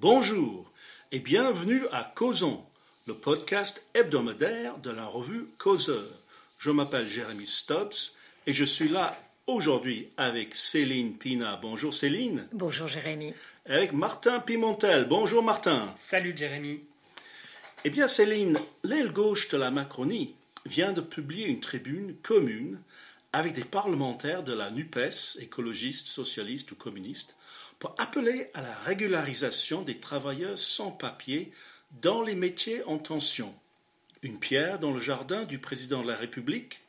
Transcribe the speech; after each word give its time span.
Bonjour 0.00 0.70
et 1.12 1.20
bienvenue 1.20 1.82
à 1.92 2.12
Causons, 2.14 2.64
le 3.06 3.14
podcast 3.14 3.82
hebdomadaire 3.94 4.78
de 4.80 4.90
la 4.90 5.06
revue 5.06 5.46
Causeur. 5.56 6.04
Je 6.58 6.70
m'appelle 6.70 7.06
Jérémy 7.06 7.46
Stubbs 7.46 8.12
et 8.46 8.52
je 8.52 8.64
suis 8.64 8.88
là 8.88 9.18
aujourd'hui 9.46 10.08
avec 10.16 10.56
Céline 10.56 11.16
Pina. 11.16 11.58
Bonjour 11.62 11.94
Céline. 11.94 12.46
Bonjour 12.52 12.88
Jérémy. 12.88 13.34
avec 13.66 13.92
Martin 13.92 14.40
Pimentel. 14.40 15.06
Bonjour 15.08 15.42
Martin. 15.42 15.94
Salut 15.96 16.36
Jérémy. 16.36 16.80
Eh 17.84 17.90
bien 17.90 18.08
Céline, 18.08 18.58
l'aile 18.82 19.12
gauche 19.12 19.48
de 19.48 19.56
la 19.56 19.70
Macronie 19.70 20.34
vient 20.66 20.92
de 20.92 21.00
publier 21.00 21.46
une 21.46 21.60
tribune 21.60 22.16
commune 22.22 22.80
avec 23.32 23.52
des 23.52 23.64
parlementaires 23.64 24.42
de 24.42 24.52
la 24.52 24.70
NUPES, 24.70 25.38
écologistes, 25.40 26.06
socialistes 26.08 26.70
ou 26.72 26.76
communistes, 26.76 27.36
appeler 27.98 28.50
à 28.54 28.62
la 28.62 28.74
régularisation 28.74 29.82
des 29.82 29.98
travailleurs 29.98 30.58
sans 30.58 30.90
papier 30.90 31.52
dans 32.02 32.22
les 32.22 32.34
métiers 32.34 32.82
en 32.84 32.98
tension. 32.98 33.54
Une 34.22 34.38
pierre 34.38 34.78
dans 34.78 34.92
le 34.92 35.00
jardin 35.00 35.44
du 35.44 35.58
président 35.58 36.02
de 36.02 36.08
la 36.08 36.16
République 36.16 36.80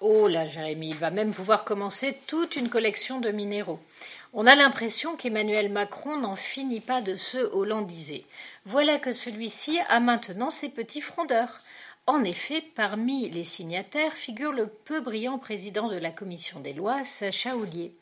Oh 0.00 0.28
là, 0.28 0.46
Jérémy, 0.46 0.90
il 0.90 0.96
va 0.96 1.10
même 1.10 1.32
pouvoir 1.34 1.64
commencer 1.64 2.16
toute 2.26 2.56
une 2.56 2.70
collection 2.70 3.20
de 3.20 3.30
minéraux. 3.30 3.80
On 4.32 4.46
a 4.46 4.54
l'impression 4.54 5.16
qu'Emmanuel 5.16 5.70
Macron 5.70 6.16
n'en 6.16 6.36
finit 6.36 6.80
pas 6.80 7.02
de 7.02 7.16
se 7.16 7.38
hollandiser. 7.38 8.24
Voilà 8.64 8.98
que 8.98 9.12
celui-ci 9.12 9.78
a 9.88 10.00
maintenant 10.00 10.50
ses 10.50 10.70
petits 10.70 11.00
frondeurs. 11.00 11.58
En 12.06 12.24
effet, 12.24 12.62
parmi 12.74 13.28
les 13.28 13.44
signataires 13.44 14.14
figure 14.14 14.52
le 14.52 14.68
peu 14.68 15.00
brillant 15.00 15.38
président 15.38 15.88
de 15.88 15.96
la 15.96 16.10
commission 16.10 16.60
des 16.60 16.72
lois, 16.72 17.04
Sacha 17.04 17.56
Houlier. 17.56 17.92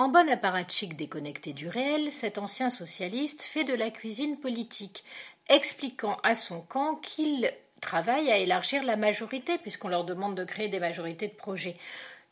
En 0.00 0.08
bon 0.08 0.30
apparatchik 0.30 0.96
déconnecté 0.96 1.52
du 1.52 1.68
réel, 1.68 2.10
cet 2.10 2.38
ancien 2.38 2.70
socialiste 2.70 3.42
fait 3.42 3.64
de 3.64 3.74
la 3.74 3.90
cuisine 3.90 4.38
politique, 4.38 5.04
expliquant 5.50 6.16
à 6.22 6.34
son 6.34 6.62
camp 6.62 6.94
qu'il 6.94 7.52
travaille 7.82 8.30
à 8.30 8.38
élargir 8.38 8.82
la 8.82 8.96
majorité, 8.96 9.58
puisqu'on 9.58 9.88
leur 9.88 10.04
demande 10.04 10.34
de 10.34 10.44
créer 10.44 10.68
des 10.70 10.80
majorités 10.80 11.28
de 11.28 11.34
projets. 11.34 11.76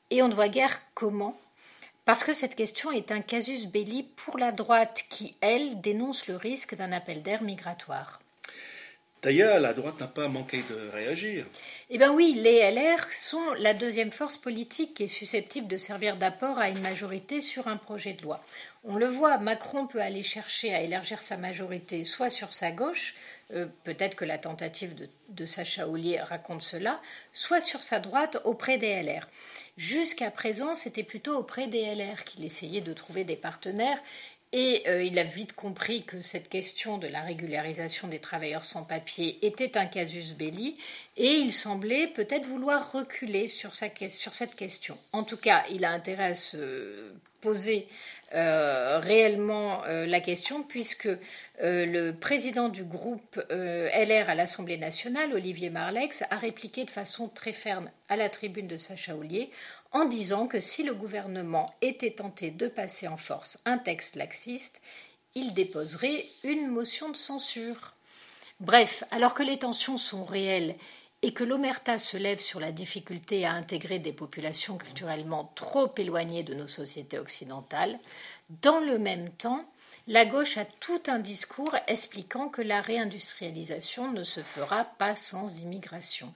Et 0.09 0.23
on 0.23 0.29
ne 0.29 0.35
voit 0.35 0.49
guère 0.49 0.81
comment. 0.95 1.39
Parce 2.07 2.25
que 2.25 2.33
cette 2.33 2.55
question 2.55 2.91
est 2.91 3.13
un 3.13 3.21
casus 3.21 3.67
belli 3.67 4.05
pour 4.17 4.39
la 4.39 4.51
droite 4.51 5.05
qui, 5.11 5.37
elle, 5.43 5.83
dénonce 5.83 6.27
le 6.27 6.37
risque 6.37 6.75
d'un 6.75 6.93
appel 6.93 7.21
d'air 7.21 7.43
migratoire. 7.43 8.19
D'ailleurs, 9.23 9.59
la 9.59 9.75
droite 9.75 9.99
n'a 9.99 10.07
pas 10.07 10.29
manqué 10.29 10.59
de 10.71 10.91
réagir. 10.93 11.45
Eh 11.91 11.99
bien 11.99 12.13
oui, 12.13 12.35
les 12.35 12.71
LR 12.71 13.13
sont 13.13 13.53
la 13.59 13.75
deuxième 13.75 14.13
force 14.13 14.37
politique 14.37 14.95
qui 14.95 15.05
est 15.05 15.09
susceptible 15.09 15.67
de 15.67 15.77
servir 15.77 16.17
d'apport 16.17 16.59
à 16.59 16.69
une 16.69 16.81
majorité 16.81 17.41
sur 17.41 17.67
un 17.67 17.77
projet 17.77 18.13
de 18.13 18.23
loi. 18.23 18.41
On 18.85 18.97
le 18.97 19.07
voit, 19.07 19.39
Macron 19.39 19.87
peut 19.87 20.01
aller 20.01 20.23
chercher 20.23 20.73
à 20.73 20.83
élargir 20.83 21.21
sa 21.21 21.37
majorité 21.37 22.05
soit 22.05 22.31
sur 22.31 22.53
sa 22.53 22.71
gauche, 22.71 23.17
euh, 23.53 23.67
peut-être 23.83 24.15
que 24.15 24.25
la 24.25 24.39
tentative 24.39 24.95
de, 25.31 25.47
Sacha 25.47 25.89
Ollier 25.89 26.21
raconte 26.21 26.63
cela, 26.63 27.01
soit 27.33 27.61
sur 27.61 27.83
sa 27.83 27.99
droite 27.99 28.39
auprès 28.45 28.79
des 28.79 29.03
LR. 29.03 29.27
Jusqu'à 29.77 30.31
présent, 30.31 30.75
c'était 30.75 31.03
plutôt 31.03 31.37
auprès 31.37 31.67
des 31.67 31.95
LR 31.95 32.25
qu'il 32.25 32.45
essayait 32.45 32.83
de 32.83 32.93
trouver 32.93 33.25
des 33.25 33.37
partenaires 33.37 34.01
et 34.53 34.83
euh, 34.87 35.03
il 35.03 35.19
a 35.19 35.25
vite 35.25 35.53
compris 35.53 36.05
que 36.05 36.21
cette 36.21 36.49
question 36.49 36.97
de 36.97 37.07
la 37.07 37.21
régularisation 37.21 38.09
des 38.09 38.19
travailleurs 38.19 38.65
sans 38.65 38.85
papier 38.85 39.39
était 39.43 39.77
un 39.77 39.87
casus 39.87 40.35
belli, 40.35 40.79
et 41.17 41.35
il 41.35 41.53
semblait 41.53 42.07
peut-être 42.07 42.47
vouloir 42.47 42.93
reculer 42.93 43.49
sur, 43.49 43.75
cette 43.75 43.95
question. 44.55 44.97
En 45.13 45.23
tout 45.23 45.37
cas, 45.37 45.65
il 45.71 45.85
a 45.85 45.91
intérêt 45.91 46.29
à 46.29 46.35
se 46.35 47.13
poser 47.43 47.89
euh, 48.35 48.99
réellement 49.01 49.85
euh, 49.85 50.07
la 50.07 50.21
question, 50.21 50.63
puisque 50.63 51.11
euh, 51.61 51.87
le 51.87 52.15
président 52.15 52.69
du 52.69 52.85
groupe 52.85 53.41
euh, 53.51 53.89
LR 53.91 54.31
à 54.31 54.35
l'Assemblée 54.35 54.79
nationale, 54.79 55.35
Olivier 55.35 55.71
Marlex, 55.71 56.23
a 56.31 56.37
répliqué 56.37 56.85
de 56.85 56.91
façon 56.91 57.29
très 57.29 57.53
ferme 57.53 57.91
à 58.09 58.17
la 58.17 58.31
tribune 58.31 58.69
de 58.69 58.77
Sacha 58.77 59.17
Ollier 59.17 59.51
en 59.91 60.05
disant 60.05 60.47
que 60.47 60.61
si 60.61 60.85
le 60.85 60.95
gouvernement 60.95 61.75
était 61.83 62.13
tenté 62.13 62.51
de 62.51 62.69
passer 62.69 63.09
en 63.09 63.17
force 63.17 63.61
un 63.65 63.79
texte 63.79 64.17
laxiste, 64.17 64.83
il 65.35 65.53
déposerait 65.55 66.25
une 66.45 66.69
motion 66.69 67.09
de 67.09 67.17
censure. 67.17 67.95
Bref, 68.61 69.05
alors 69.11 69.35
que 69.35 69.43
les 69.43 69.59
tensions 69.59 69.99
sont 69.99 70.25
réelles 70.25 70.77
et 71.23 71.33
que 71.33 71.45
l'omerta 71.45 71.99
se 71.99 72.17
lève 72.17 72.41
sur 72.41 72.61
la 72.61 72.71
difficulté 72.71 73.45
à 73.45 73.53
intégrer 73.53 73.99
des 73.99 74.13
populations 74.13 74.79
culturellement 74.79 75.53
trop 75.57 75.93
éloignées 75.97 76.45
de 76.45 76.55
nos 76.55 76.69
sociétés 76.69 77.19
occidentales, 77.19 77.99
dans 78.63 78.81
le 78.81 78.99
même 78.99 79.31
temps, 79.31 79.65
la 80.09 80.25
gauche 80.25 80.57
a 80.57 80.65
tout 80.65 81.03
un 81.09 81.19
discours 81.19 81.77
expliquant 81.87 82.49
que 82.49 82.63
la 82.63 82.81
réindustrialisation 82.81 84.11
ne 84.11 84.25
se 84.25 84.41
fera 84.41 84.87
pas 84.87 85.15
sans 85.15 85.61
immigration. 85.61 86.33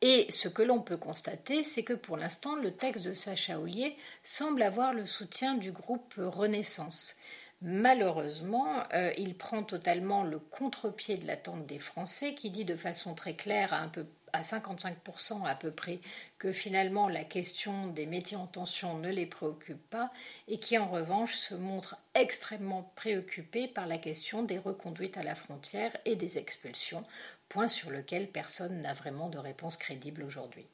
Et 0.00 0.30
ce 0.30 0.46
que 0.46 0.62
l'on 0.62 0.80
peut 0.80 0.96
constater, 0.96 1.64
c'est 1.64 1.82
que 1.82 1.92
pour 1.92 2.16
l'instant, 2.16 2.54
le 2.54 2.72
texte 2.72 3.04
de 3.04 3.14
Sacha 3.14 3.58
Ollier 3.58 3.96
semble 4.22 4.62
avoir 4.62 4.94
le 4.94 5.06
soutien 5.06 5.54
du 5.54 5.72
groupe 5.72 6.14
Renaissance. 6.18 7.16
Malheureusement, 7.62 8.84
euh, 8.94 9.12
il 9.18 9.36
prend 9.36 9.64
totalement 9.64 10.22
le 10.22 10.38
contre-pied 10.38 11.16
de 11.16 11.26
l'attente 11.26 11.66
des 11.66 11.80
Français 11.80 12.34
qui 12.34 12.50
dit 12.50 12.64
de 12.64 12.76
façon 12.76 13.14
très 13.14 13.34
claire 13.34 13.74
à 13.74 13.78
un 13.78 13.88
peu 13.88 14.06
à 14.32 14.42
55% 14.42 15.46
à 15.46 15.54
peu 15.54 15.70
près 15.70 16.00
que 16.38 16.52
finalement 16.52 17.08
la 17.08 17.24
question 17.24 17.86
des 17.88 18.06
métiers 18.06 18.36
en 18.36 18.46
tension 18.46 18.98
ne 18.98 19.08
les 19.08 19.26
préoccupe 19.26 19.82
pas 19.90 20.12
et 20.48 20.58
qui 20.58 20.78
en 20.78 20.88
revanche 20.88 21.34
se 21.34 21.54
montrent 21.54 21.96
extrêmement 22.14 22.92
préoccupés 22.96 23.68
par 23.68 23.86
la 23.86 23.98
question 23.98 24.42
des 24.42 24.58
reconduites 24.58 25.16
à 25.16 25.22
la 25.22 25.34
frontière 25.34 25.96
et 26.04 26.16
des 26.16 26.38
expulsions, 26.38 27.04
point 27.48 27.68
sur 27.68 27.90
lequel 27.90 28.28
personne 28.28 28.80
n'a 28.80 28.94
vraiment 28.94 29.28
de 29.28 29.38
réponse 29.38 29.76
crédible 29.76 30.22
aujourd'hui. 30.22 30.66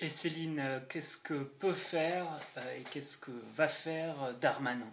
Et 0.00 0.08
Céline, 0.08 0.82
qu'est-ce 0.88 1.16
que 1.16 1.42
peut 1.42 1.72
faire 1.72 2.26
euh, 2.56 2.76
et 2.78 2.82
qu'est-ce 2.84 3.18
que 3.18 3.32
va 3.54 3.66
faire 3.66 4.14
Darmanin? 4.40 4.92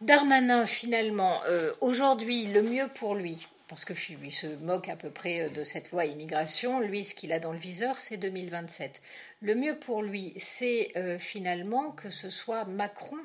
Darmanin, 0.00 0.64
finalement, 0.64 1.42
euh, 1.44 1.72
aujourd'hui, 1.82 2.46
le 2.46 2.62
mieux 2.62 2.88
pour 2.88 3.14
lui, 3.14 3.46
parce 3.70 3.84
que 3.84 3.94
lui 4.20 4.32
se 4.32 4.48
moque 4.48 4.88
à 4.88 4.96
peu 4.96 5.10
près 5.10 5.42
euh, 5.42 5.48
de 5.48 5.62
cette 5.62 5.92
loi 5.92 6.04
immigration. 6.04 6.80
Lui, 6.80 7.04
ce 7.04 7.14
qu'il 7.14 7.32
a 7.32 7.38
dans 7.38 7.52
le 7.52 7.58
viseur, 7.58 8.00
c'est 8.00 8.16
2027. 8.16 9.00
Le 9.42 9.54
mieux 9.54 9.78
pour 9.78 10.02
lui, 10.02 10.34
c'est 10.36 10.90
euh, 10.96 11.18
finalement 11.18 11.92
que 11.92 12.10
ce 12.10 12.30
soit 12.30 12.64
Macron 12.64 13.20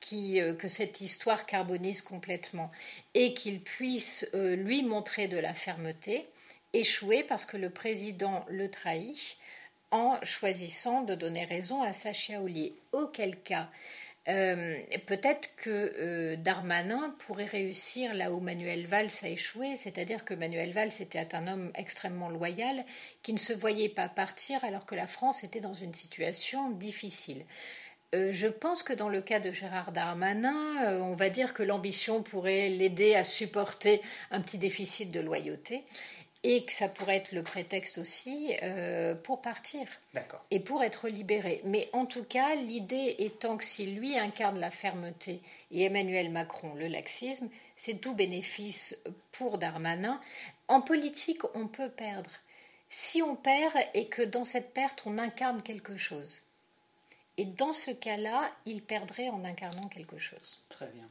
qui, 0.00 0.40
euh, 0.40 0.54
que 0.54 0.68
cette 0.68 1.00
histoire 1.00 1.46
carbonise 1.46 2.00
complètement 2.00 2.70
et 3.14 3.34
qu'il 3.34 3.60
puisse 3.60 4.30
lui 4.32 4.84
montrer 4.84 5.26
de 5.26 5.36
la 5.36 5.52
fermeté, 5.52 6.24
échouer 6.72 7.24
parce 7.24 7.44
que 7.44 7.56
le 7.56 7.70
président 7.70 8.46
le 8.48 8.70
trahit 8.70 9.36
en 9.90 10.18
choisissant 10.22 11.02
de 11.02 11.16
donner 11.16 11.44
raison 11.44 11.82
à 11.82 11.92
Sacha 11.92 12.40
Ollier. 12.40 12.74
Auquel 12.92 13.36
cas, 13.40 13.68
euh, 14.28 14.76
peut-être 15.06 15.56
que 15.56 15.94
euh, 15.98 16.36
Darmanin 16.36 17.14
pourrait 17.18 17.46
réussir 17.46 18.12
là 18.14 18.30
où 18.32 18.40
Manuel 18.40 18.86
Valls 18.86 19.10
a 19.22 19.28
échoué, 19.28 19.74
c'est-à-dire 19.74 20.24
que 20.24 20.34
Manuel 20.34 20.72
Valls 20.72 20.92
était 21.00 21.34
un 21.34 21.46
homme 21.48 21.70
extrêmement 21.74 22.28
loyal 22.28 22.84
qui 23.22 23.32
ne 23.32 23.38
se 23.38 23.54
voyait 23.54 23.88
pas 23.88 24.08
partir 24.08 24.62
alors 24.64 24.84
que 24.84 24.94
la 24.94 25.06
France 25.06 25.44
était 25.44 25.60
dans 25.60 25.72
une 25.72 25.94
situation 25.94 26.70
difficile. 26.70 27.44
Euh, 28.14 28.30
je 28.32 28.48
pense 28.48 28.82
que 28.82 28.92
dans 28.92 29.08
le 29.08 29.22
cas 29.22 29.40
de 29.40 29.50
Gérard 29.50 29.92
Darmanin, 29.92 31.00
on 31.02 31.14
va 31.14 31.30
dire 31.30 31.54
que 31.54 31.62
l'ambition 31.62 32.22
pourrait 32.22 32.68
l'aider 32.68 33.14
à 33.14 33.24
supporter 33.24 34.02
un 34.30 34.40
petit 34.42 34.58
déficit 34.58 35.10
de 35.10 35.20
loyauté 35.20 35.84
et 36.44 36.64
que 36.64 36.72
ça 36.72 36.88
pourrait 36.88 37.16
être 37.16 37.32
le 37.32 37.42
prétexte 37.42 37.98
aussi 37.98 38.54
euh, 38.62 39.14
pour 39.14 39.42
partir 39.42 39.88
et 40.50 40.60
pour 40.60 40.84
être 40.84 41.08
libéré. 41.08 41.60
Mais 41.64 41.88
en 41.92 42.06
tout 42.06 42.24
cas, 42.24 42.54
l'idée 42.54 43.16
étant 43.18 43.56
que 43.56 43.64
si 43.64 43.90
lui 43.90 44.16
incarne 44.16 44.58
la 44.60 44.70
fermeté 44.70 45.40
et 45.70 45.84
Emmanuel 45.84 46.30
Macron 46.30 46.74
le 46.74 46.86
laxisme, 46.86 47.48
c'est 47.76 48.00
tout 48.00 48.14
bénéfice 48.14 49.02
pour 49.32 49.58
Darmanin. 49.58 50.20
En 50.68 50.80
politique, 50.80 51.42
on 51.54 51.66
peut 51.66 51.90
perdre. 51.90 52.30
Si 52.90 53.20
on 53.22 53.36
perd 53.36 53.74
et 53.94 54.08
que 54.08 54.22
dans 54.22 54.44
cette 54.44 54.72
perte, 54.72 55.02
on 55.06 55.18
incarne 55.18 55.62
quelque 55.62 55.96
chose. 55.96 56.42
Et 57.36 57.44
dans 57.44 57.72
ce 57.72 57.90
cas-là, 57.90 58.50
il 58.64 58.82
perdrait 58.82 59.28
en 59.28 59.44
incarnant 59.44 59.88
quelque 59.88 60.18
chose. 60.18 60.60
Très 60.68 60.86
bien. 60.86 61.06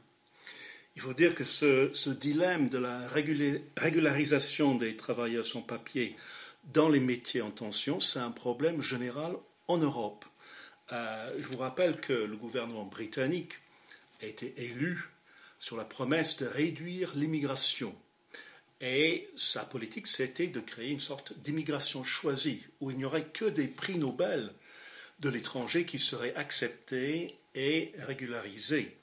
Il 0.98 1.02
faut 1.02 1.14
dire 1.14 1.36
que 1.36 1.44
ce, 1.44 2.10
dilemme 2.10 2.68
de 2.68 2.78
la 2.78 3.06
régularisation 3.06 4.74
des 4.74 4.96
travailleurs 4.96 5.44
sans 5.44 5.62
papier 5.62 6.16
dans 6.74 6.88
les 6.88 6.98
métiers 6.98 7.40
en 7.40 7.52
tension, 7.52 8.00
c'est 8.00 8.18
un 8.18 8.32
problème 8.32 8.82
général 8.82 9.36
en 9.68 9.78
Europe. 9.78 10.24
Euh, 10.90 11.32
je 11.38 11.46
vous 11.46 11.58
rappelle 11.58 12.00
que 12.00 12.12
le 12.12 12.34
gouvernement 12.34 12.84
britannique 12.84 13.60
a 14.22 14.26
été 14.26 14.52
élu 14.56 15.08
sur 15.60 15.76
la 15.76 15.84
promesse 15.84 16.38
de 16.38 16.46
réduire 16.46 17.12
l'immigration. 17.14 17.94
Et 18.80 19.30
sa 19.36 19.64
politique, 19.64 20.08
c'était 20.08 20.48
de 20.48 20.58
créer 20.58 20.90
une 20.90 20.98
sorte 20.98 21.32
d'immigration 21.38 22.02
choisie, 22.02 22.64
où 22.80 22.90
il 22.90 22.96
n'y 22.96 23.04
aurait 23.04 23.26
que 23.26 23.44
des 23.44 23.68
prix 23.68 23.98
Nobel 23.98 24.52
de 25.20 25.28
l'étranger 25.28 25.86
qui 25.86 26.00
seraient 26.00 26.34
acceptés 26.34 27.38
et 27.54 27.92
régularisés. 27.98 28.96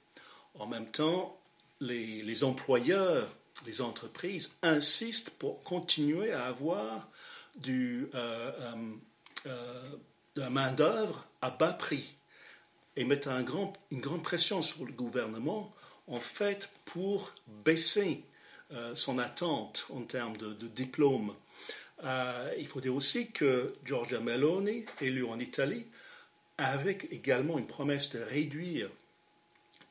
En 0.55 0.67
même 0.67 0.91
temps, 0.91 1.39
les, 1.79 2.43
employeurs, 2.43 3.33
les 3.65 3.81
entreprises 3.81 4.55
insistent 4.61 5.31
pour 5.31 5.63
continuer 5.63 6.31
à 6.31 6.45
avoir 6.45 7.07
du, 7.57 8.07
euh, 8.15 8.51
de 10.35 10.41
la 10.41 10.49
main-d'œuvre 10.49 11.25
à 11.41 11.49
bas 11.49 11.73
prix 11.73 12.15
et 12.95 13.03
mettent 13.03 13.27
une 13.27 14.01
grande 14.01 14.23
pression 14.23 14.61
sur 14.61 14.85
le 14.85 14.91
gouvernement, 14.91 15.73
en 16.07 16.19
fait, 16.19 16.69
pour 16.85 17.33
baisser 17.65 18.23
euh, 18.71 18.95
son 18.95 19.19
attente 19.19 19.85
en 19.93 20.01
termes 20.01 20.37
de, 20.37 20.67
diplôme. 20.67 21.33
Euh, 22.03 22.53
il 22.57 22.67
faut 22.67 22.81
dire 22.81 22.95
aussi 22.95 23.31
que 23.31 23.73
Giorgia 23.85 24.19
Meloni, 24.19 24.85
élu 25.01 25.25
en 25.25 25.39
Italie, 25.39 25.85
avec 26.57 27.07
également 27.11 27.57
une 27.57 27.67
promesse 27.67 28.09
de 28.09 28.19
réduire 28.19 28.89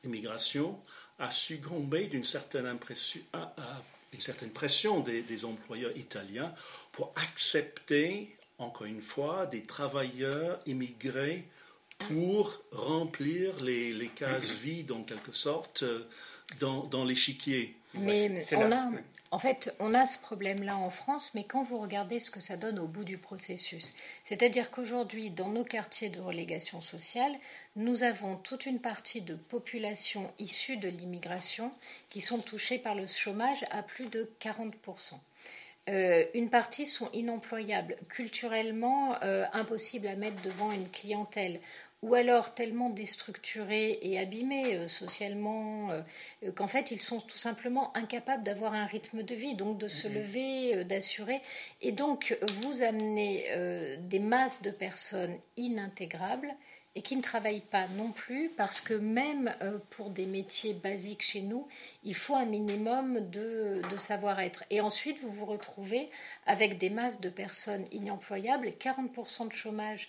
l'immigration, 0.03 0.79
a 1.19 1.31
succombé 1.31 2.07
d'une 2.07 2.23
certaine, 2.23 2.65
impression, 2.65 3.21
une 4.13 4.21
certaine 4.21 4.51
pression 4.51 4.99
des, 4.99 5.21
des 5.21 5.45
employeurs 5.45 5.95
italiens 5.97 6.53
pour 6.93 7.13
accepter, 7.15 8.35
encore 8.57 8.87
une 8.87 9.01
fois, 9.01 9.45
des 9.45 9.63
travailleurs 9.63 10.59
immigrés 10.65 11.47
pour 11.97 12.61
remplir 12.71 13.63
les, 13.63 13.93
les, 13.93 14.09
cases 14.09 14.55
vides, 14.55 14.91
en 14.91 15.03
quelque 15.03 15.31
sorte, 15.31 15.83
euh, 15.83 16.05
dans, 16.59 16.83
dans 16.85 17.03
l'échiquier. 17.05 17.75
Mais 17.99 18.29
on 18.53 18.71
a, 18.71 18.91
en 19.31 19.39
fait, 19.39 19.73
on 19.79 19.93
a 19.93 20.05
ce 20.05 20.17
problème-là 20.19 20.77
en 20.77 20.89
France, 20.89 21.31
mais 21.33 21.43
quand 21.43 21.63
vous 21.63 21.77
regardez 21.77 22.19
ce 22.19 22.31
que 22.31 22.39
ça 22.39 22.57
donne 22.57 22.79
au 22.79 22.87
bout 22.87 23.03
du 23.03 23.17
processus, 23.17 23.93
c'est-à-dire 24.23 24.71
qu'aujourd'hui, 24.71 25.29
dans 25.29 25.49
nos 25.49 25.63
quartiers 25.63 26.09
de 26.09 26.19
relégation 26.19 26.81
sociale, 26.81 27.33
nous 27.75 28.03
avons 28.03 28.35
toute 28.37 28.65
une 28.65 28.79
partie 28.79 29.21
de 29.21 29.35
population 29.35 30.27
issue 30.39 30.77
de 30.77 30.89
l'immigration 30.89 31.71
qui 32.09 32.21
sont 32.21 32.39
touchées 32.39 32.79
par 32.79 32.95
le 32.95 33.07
chômage 33.07 33.65
à 33.71 33.81
plus 33.81 34.09
de 34.09 34.29
40%. 34.41 35.15
Euh, 35.87 36.25
une 36.33 36.49
partie 36.49 36.87
sont 36.87 37.11
inemployables, 37.13 37.95
culturellement 38.09 39.21
euh, 39.21 39.45
impossibles 39.53 40.07
à 40.07 40.15
mettre 40.15 40.41
devant 40.41 40.71
une 40.71 40.89
clientèle 40.89 41.59
ou 42.01 42.13
alors 42.13 42.53
tellement 42.53 42.89
déstructurés 42.89 43.97
et 44.01 44.19
abîmés 44.19 44.75
euh, 44.75 44.87
socialement 44.87 45.91
euh, 45.91 46.01
qu'en 46.55 46.67
fait 46.67 46.91
ils 46.91 47.01
sont 47.01 47.19
tout 47.19 47.37
simplement 47.37 47.95
incapables 47.97 48.43
d'avoir 48.43 48.73
un 48.73 48.85
rythme 48.85 49.23
de 49.23 49.35
vie, 49.35 49.55
donc 49.55 49.77
de 49.77 49.87
se 49.87 50.07
mhm. 50.07 50.13
lever, 50.13 50.75
euh, 50.75 50.83
d'assurer. 50.83 51.41
Et 51.81 51.91
donc 51.91 52.37
vous 52.53 52.83
amenez 52.83 53.45
des 53.99 54.19
masses 54.19 54.61
de 54.61 54.71
personnes 54.71 55.35
inintégrables 55.57 56.53
et 56.95 57.01
qui 57.01 57.17
ne 57.17 57.21
travaillent 57.21 57.59
pas 57.59 57.87
non 57.97 58.11
plus 58.11 58.49
parce 58.55 58.79
que 58.79 58.93
même 58.93 59.53
pour 59.89 60.09
des 60.09 60.25
métiers 60.25 60.73
basiques 60.73 61.23
chez 61.23 61.41
nous, 61.41 61.67
il 62.03 62.15
faut 62.15 62.35
un 62.35 62.45
minimum 62.45 63.29
de, 63.29 63.81
de 63.91 63.97
savoir-être. 63.97 64.63
Et 64.69 64.79
ensuite, 64.79 65.19
vous 65.21 65.29
vous 65.29 65.45
retrouvez 65.45 66.09
avec 66.45 66.77
des 66.77 66.89
masses 66.89 67.19
de 67.19 67.29
personnes 67.29 67.85
inemployables, 67.91 68.69
40% 68.69 69.49
de 69.49 69.53
chômage 69.53 70.07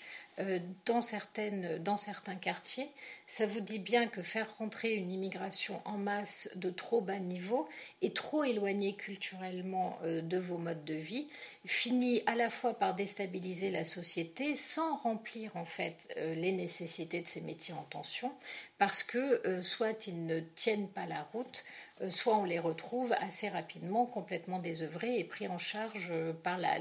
dans, 0.84 1.00
certaines, 1.00 1.82
dans 1.82 1.96
certains 1.96 2.34
quartiers. 2.34 2.88
Ça 3.26 3.46
vous 3.46 3.60
dit 3.60 3.78
bien 3.78 4.06
que 4.06 4.22
faire 4.22 4.56
rentrer 4.58 4.94
une 4.94 5.10
immigration 5.10 5.80
en 5.84 5.96
masse 5.96 6.50
de 6.56 6.70
trop 6.70 7.00
bas 7.00 7.18
niveau 7.18 7.66
et 8.02 8.12
trop 8.12 8.44
éloignée 8.44 8.94
culturellement 8.94 9.98
euh, 10.02 10.20
de 10.20 10.38
vos 10.38 10.58
modes 10.58 10.84
de 10.84 10.94
vie 10.94 11.26
finit 11.64 12.22
à 12.26 12.36
la 12.36 12.50
fois 12.50 12.74
par 12.74 12.94
déstabiliser 12.94 13.70
la 13.70 13.82
société 13.82 14.56
sans 14.56 14.96
remplir 14.98 15.56
en 15.56 15.64
fait 15.64 16.12
euh, 16.18 16.34
les 16.34 16.52
nécessités 16.52 17.20
de 17.20 17.26
ces 17.26 17.40
métiers 17.40 17.74
en 17.74 17.82
tension 17.84 18.30
parce 18.78 19.02
que 19.02 19.62
soit 19.62 20.06
ils 20.06 20.26
ne 20.26 20.40
tiennent 20.40 20.88
pas 20.88 21.06
la 21.06 21.22
route, 21.32 21.64
soit 22.10 22.36
on 22.36 22.44
les 22.44 22.58
retrouve 22.58 23.14
assez 23.20 23.48
rapidement 23.48 24.04
complètement 24.04 24.58
désœuvrés 24.58 25.18
et 25.18 25.24
pris 25.24 25.48
en 25.48 25.56
charge 25.56 26.12
par 26.42 26.58
la 26.58 26.76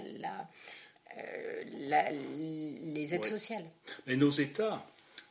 euh, 1.17 1.63
les 1.63 3.15
aides 3.15 3.25
sociales. 3.25 3.65
Mais 4.07 4.15
nos 4.15 4.29
États 4.29 4.85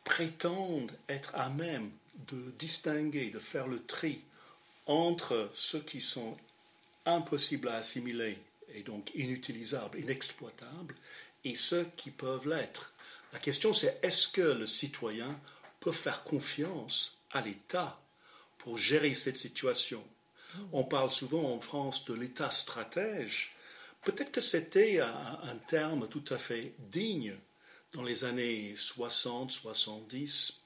prétendent 0.04 0.92
être 1.08 1.34
à 1.34 1.48
même 1.50 1.90
de 2.28 2.52
distinguer, 2.58 3.30
de 3.30 3.38
faire 3.38 3.66
le 3.66 3.82
tri 3.84 4.20
entre 4.86 5.50
ceux 5.54 5.80
qui 5.80 6.00
sont 6.00 6.36
impossibles 7.06 7.68
à 7.68 7.76
assimiler 7.76 8.38
et 8.74 8.82
donc 8.82 9.10
inutilisables, 9.14 9.98
inexploitables, 9.98 10.94
et 11.44 11.54
ceux 11.54 11.86
qui 11.96 12.10
peuvent 12.10 12.48
l'être. 12.48 12.92
La 13.32 13.38
question 13.38 13.72
c'est 13.72 13.98
est-ce 14.02 14.28
que 14.28 14.40
le 14.40 14.66
citoyen 14.66 15.38
peut 15.80 15.92
faire 15.92 16.24
confiance 16.24 17.18
à 17.32 17.40
l'État 17.40 17.98
pour 18.58 18.78
gérer 18.78 19.14
cette 19.14 19.36
situation? 19.36 20.02
On 20.72 20.84
parle 20.84 21.10
souvent 21.10 21.52
en 21.52 21.60
France 21.60 22.04
de 22.04 22.14
l'État 22.14 22.50
stratège, 22.50 23.54
Peut-être 24.04 24.32
que 24.32 24.40
c'était 24.40 25.00
un, 25.00 25.56
terme 25.66 26.08
tout 26.08 26.24
à 26.30 26.36
fait 26.36 26.74
digne 26.90 27.34
dans 27.92 28.02
les 28.02 28.24
années 28.24 28.74
60, 28.76 29.50
70, 29.50 30.62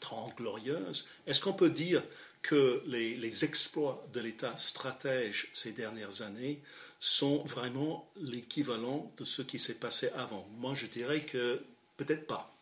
30 0.00 0.36
glorieuses. 0.36 1.06
Est-ce 1.26 1.42
qu'on 1.42 1.52
peut 1.52 1.70
dire 1.70 2.02
que 2.40 2.82
les, 2.86 3.44
exploits 3.44 4.02
de 4.12 4.20
l'État 4.20 4.56
stratège 4.56 5.48
ces 5.52 5.72
dernières 5.72 6.22
années 6.22 6.62
sont 6.98 7.42
vraiment 7.44 8.08
l'équivalent 8.16 9.12
de 9.18 9.24
ce 9.24 9.42
qui 9.42 9.58
s'est 9.58 9.78
passé 9.78 10.10
avant? 10.16 10.46
Moi, 10.56 10.74
je 10.74 10.86
dirais 10.86 11.20
que 11.20 11.62
peut-être 11.98 12.26
pas. 12.26 12.54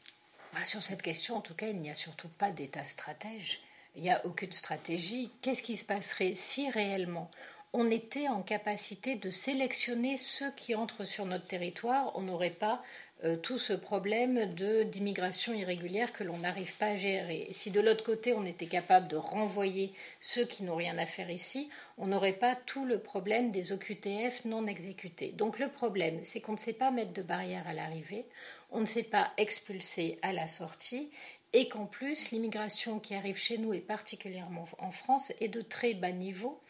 Bah, 0.53 0.65
sur 0.65 0.83
cette 0.83 1.03
question, 1.03 1.37
en 1.37 1.41
tout 1.41 1.55
cas, 1.55 1.69
il 1.69 1.81
n'y 1.81 1.91
a 1.91 1.95
surtout 1.95 2.29
pas 2.29 2.51
d'État 2.51 2.87
stratège. 2.87 3.61
Il 3.95 4.03
n'y 4.03 4.11
a 4.11 4.25
aucune 4.27 4.53
stratégie. 4.53 5.31
Qu'est-ce 5.41 5.63
qui 5.63 5.77
se 5.77 5.85
passerait 5.85 6.35
si 6.35 6.69
réellement 6.71 7.31
on 7.73 7.91
était 7.91 8.29
en 8.29 8.43
capacité 8.43 9.15
de 9.15 9.31
sélectionner 9.31 10.17
ceux 10.17 10.51
qui 10.53 10.75
entrent 10.75 11.05
sur 11.05 11.27
notre 11.27 11.47
territoire, 11.47 12.13
on 12.17 12.23
n'aurait 12.23 12.51
pas 12.51 12.83
euh, 13.23 13.37
tout 13.37 13.59
ce 13.59 13.75
problème 13.75 14.55
d'immigration 14.87 15.53
irrégulière 15.53 16.13
que 16.13 16.25
l'on 16.25 16.39
n'arrive 16.39 16.75
pas 16.77 16.87
à 16.87 16.97
gérer. 16.97 17.49
si 17.51 17.71
de 17.71 17.81
l'autre 17.81 18.03
côté 18.03 18.33
on 18.33 18.47
était 18.47 18.67
capable 18.67 19.09
de 19.09 19.17
renvoyer 19.17 19.93
ceux 20.21 20.47
qui 20.47 20.65
n'ont 20.65 20.77
rien 20.77 20.97
à 20.97 21.07
faire 21.07 21.31
ici, 21.31 21.69
on 21.99 22.07
n'aurait 22.07 22.33
pas 22.33 22.57
tout 22.57 22.87
le 22.87 22.99
problème 22.99 23.51
des 23.51 23.73
OQTF 23.73 24.47
non 24.47 24.67
exécutés. 24.67 25.33
Donc 25.33 25.59
le 25.59 25.69
problème, 25.69 26.21
c'est 26.23 26.41
qu'on 26.41 26.53
ne 26.53 26.59
sait 26.59 26.73
pas 26.73 26.91
mettre 26.91 27.13
de 27.13 27.23
barrière 27.23 27.69
à 27.69 27.75
l'arrivée, 27.75 28.25
on 28.71 28.81
ne 28.81 28.87
sait 28.87 29.03
pas 29.03 29.33
expulser 29.37 30.19
à 30.23 30.33
la 30.33 30.49
sortie, 30.49 31.11
et 31.53 31.69
qu'en 31.69 31.87
plus 31.87 32.31
l'immigration 32.31 33.01
qui 33.01 33.15
arrive 33.15 33.37
chez 33.37 33.59
nous 33.59 33.73
et 33.73 33.81
particulièrement 33.81 34.67
en 34.79 34.91
France 34.91 35.33
est 35.41 35.49
de 35.49 35.63
très 35.63 35.95
bas 35.95 36.13
niveau 36.13 36.61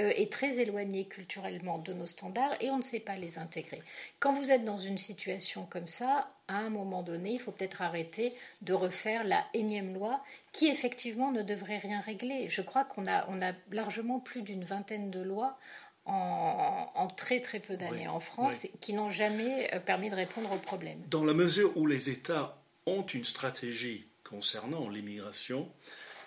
euh, 0.00 0.12
est 0.14 0.32
très 0.32 0.60
éloigné 0.60 1.06
culturellement 1.06 1.78
de 1.78 1.92
nos 1.92 2.06
standards 2.06 2.54
et 2.60 2.70
on 2.70 2.76
ne 2.76 2.82
sait 2.82 3.00
pas 3.00 3.16
les 3.16 3.38
intégrer. 3.38 3.82
Quand 4.20 4.32
vous 4.32 4.52
êtes 4.52 4.64
dans 4.64 4.78
une 4.78 4.98
situation 4.98 5.66
comme 5.68 5.88
ça, 5.88 6.28
à 6.46 6.58
un 6.58 6.70
moment 6.70 7.02
donné, 7.02 7.32
il 7.32 7.40
faut 7.40 7.50
peut-être 7.50 7.82
arrêter 7.82 8.32
de 8.62 8.74
refaire 8.74 9.24
la 9.24 9.44
énième 9.54 9.94
loi 9.94 10.22
qui 10.52 10.68
effectivement 10.68 11.32
ne 11.32 11.42
devrait 11.42 11.78
rien 11.78 12.00
régler. 12.00 12.48
Je 12.48 12.62
crois 12.62 12.84
qu'on 12.84 13.06
a, 13.06 13.26
on 13.28 13.40
a 13.40 13.52
largement 13.72 14.20
plus 14.20 14.42
d'une 14.42 14.62
vingtaine 14.62 15.10
de 15.10 15.20
lois 15.20 15.58
en, 16.06 17.08
très 17.16 17.40
très 17.40 17.60
peu 17.60 17.76
d'années 17.76 18.08
en 18.08 18.20
France 18.20 18.66
qui 18.80 18.92
n'ont 18.92 19.10
jamais 19.10 19.68
euh, 19.74 19.80
permis 19.80 20.10
de 20.10 20.14
répondre 20.14 20.50
aux 20.52 20.58
problèmes. 20.58 21.02
Dans 21.10 21.24
la 21.24 21.34
mesure 21.34 21.76
où 21.76 21.86
les 21.86 22.08
États 22.08 22.56
ont 22.86 23.02
une 23.02 23.24
stratégie 23.24 24.07
concernant 24.24 24.88
l'immigration, 24.88 25.70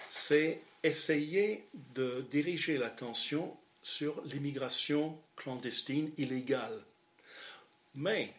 c'est 0.10 0.62
essayer 0.84 1.68
de 1.94 2.26
diriger 2.30 2.78
l'attention 2.78 3.56
sur 3.84 4.22
l'immigration 4.26 5.18
clandestine 5.36 6.12
illégale. 6.18 6.84
Mais 7.96 8.34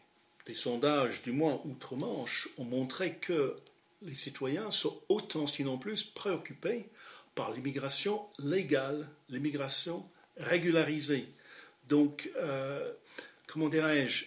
des 0.46 0.54
sondages, 0.54 1.22
du 1.22 1.32
moins 1.32 1.60
outre-Manche, 1.64 2.48
ont 2.58 2.64
montré 2.64 3.14
que 3.16 3.56
les 4.02 4.14
citoyens 4.14 4.70
sont 4.70 5.00
autant, 5.08 5.46
sinon 5.46 5.78
plus, 5.78 6.02
préoccupés 6.02 6.88
par 7.34 7.52
l'immigration 7.52 8.26
légale, 8.38 9.08
l'immigration 9.28 10.04
régularisée. 10.36 11.26
Donc, 11.88 12.30
euh, 12.36 12.92
comment 13.46 13.68
dirais-je, 13.68 14.26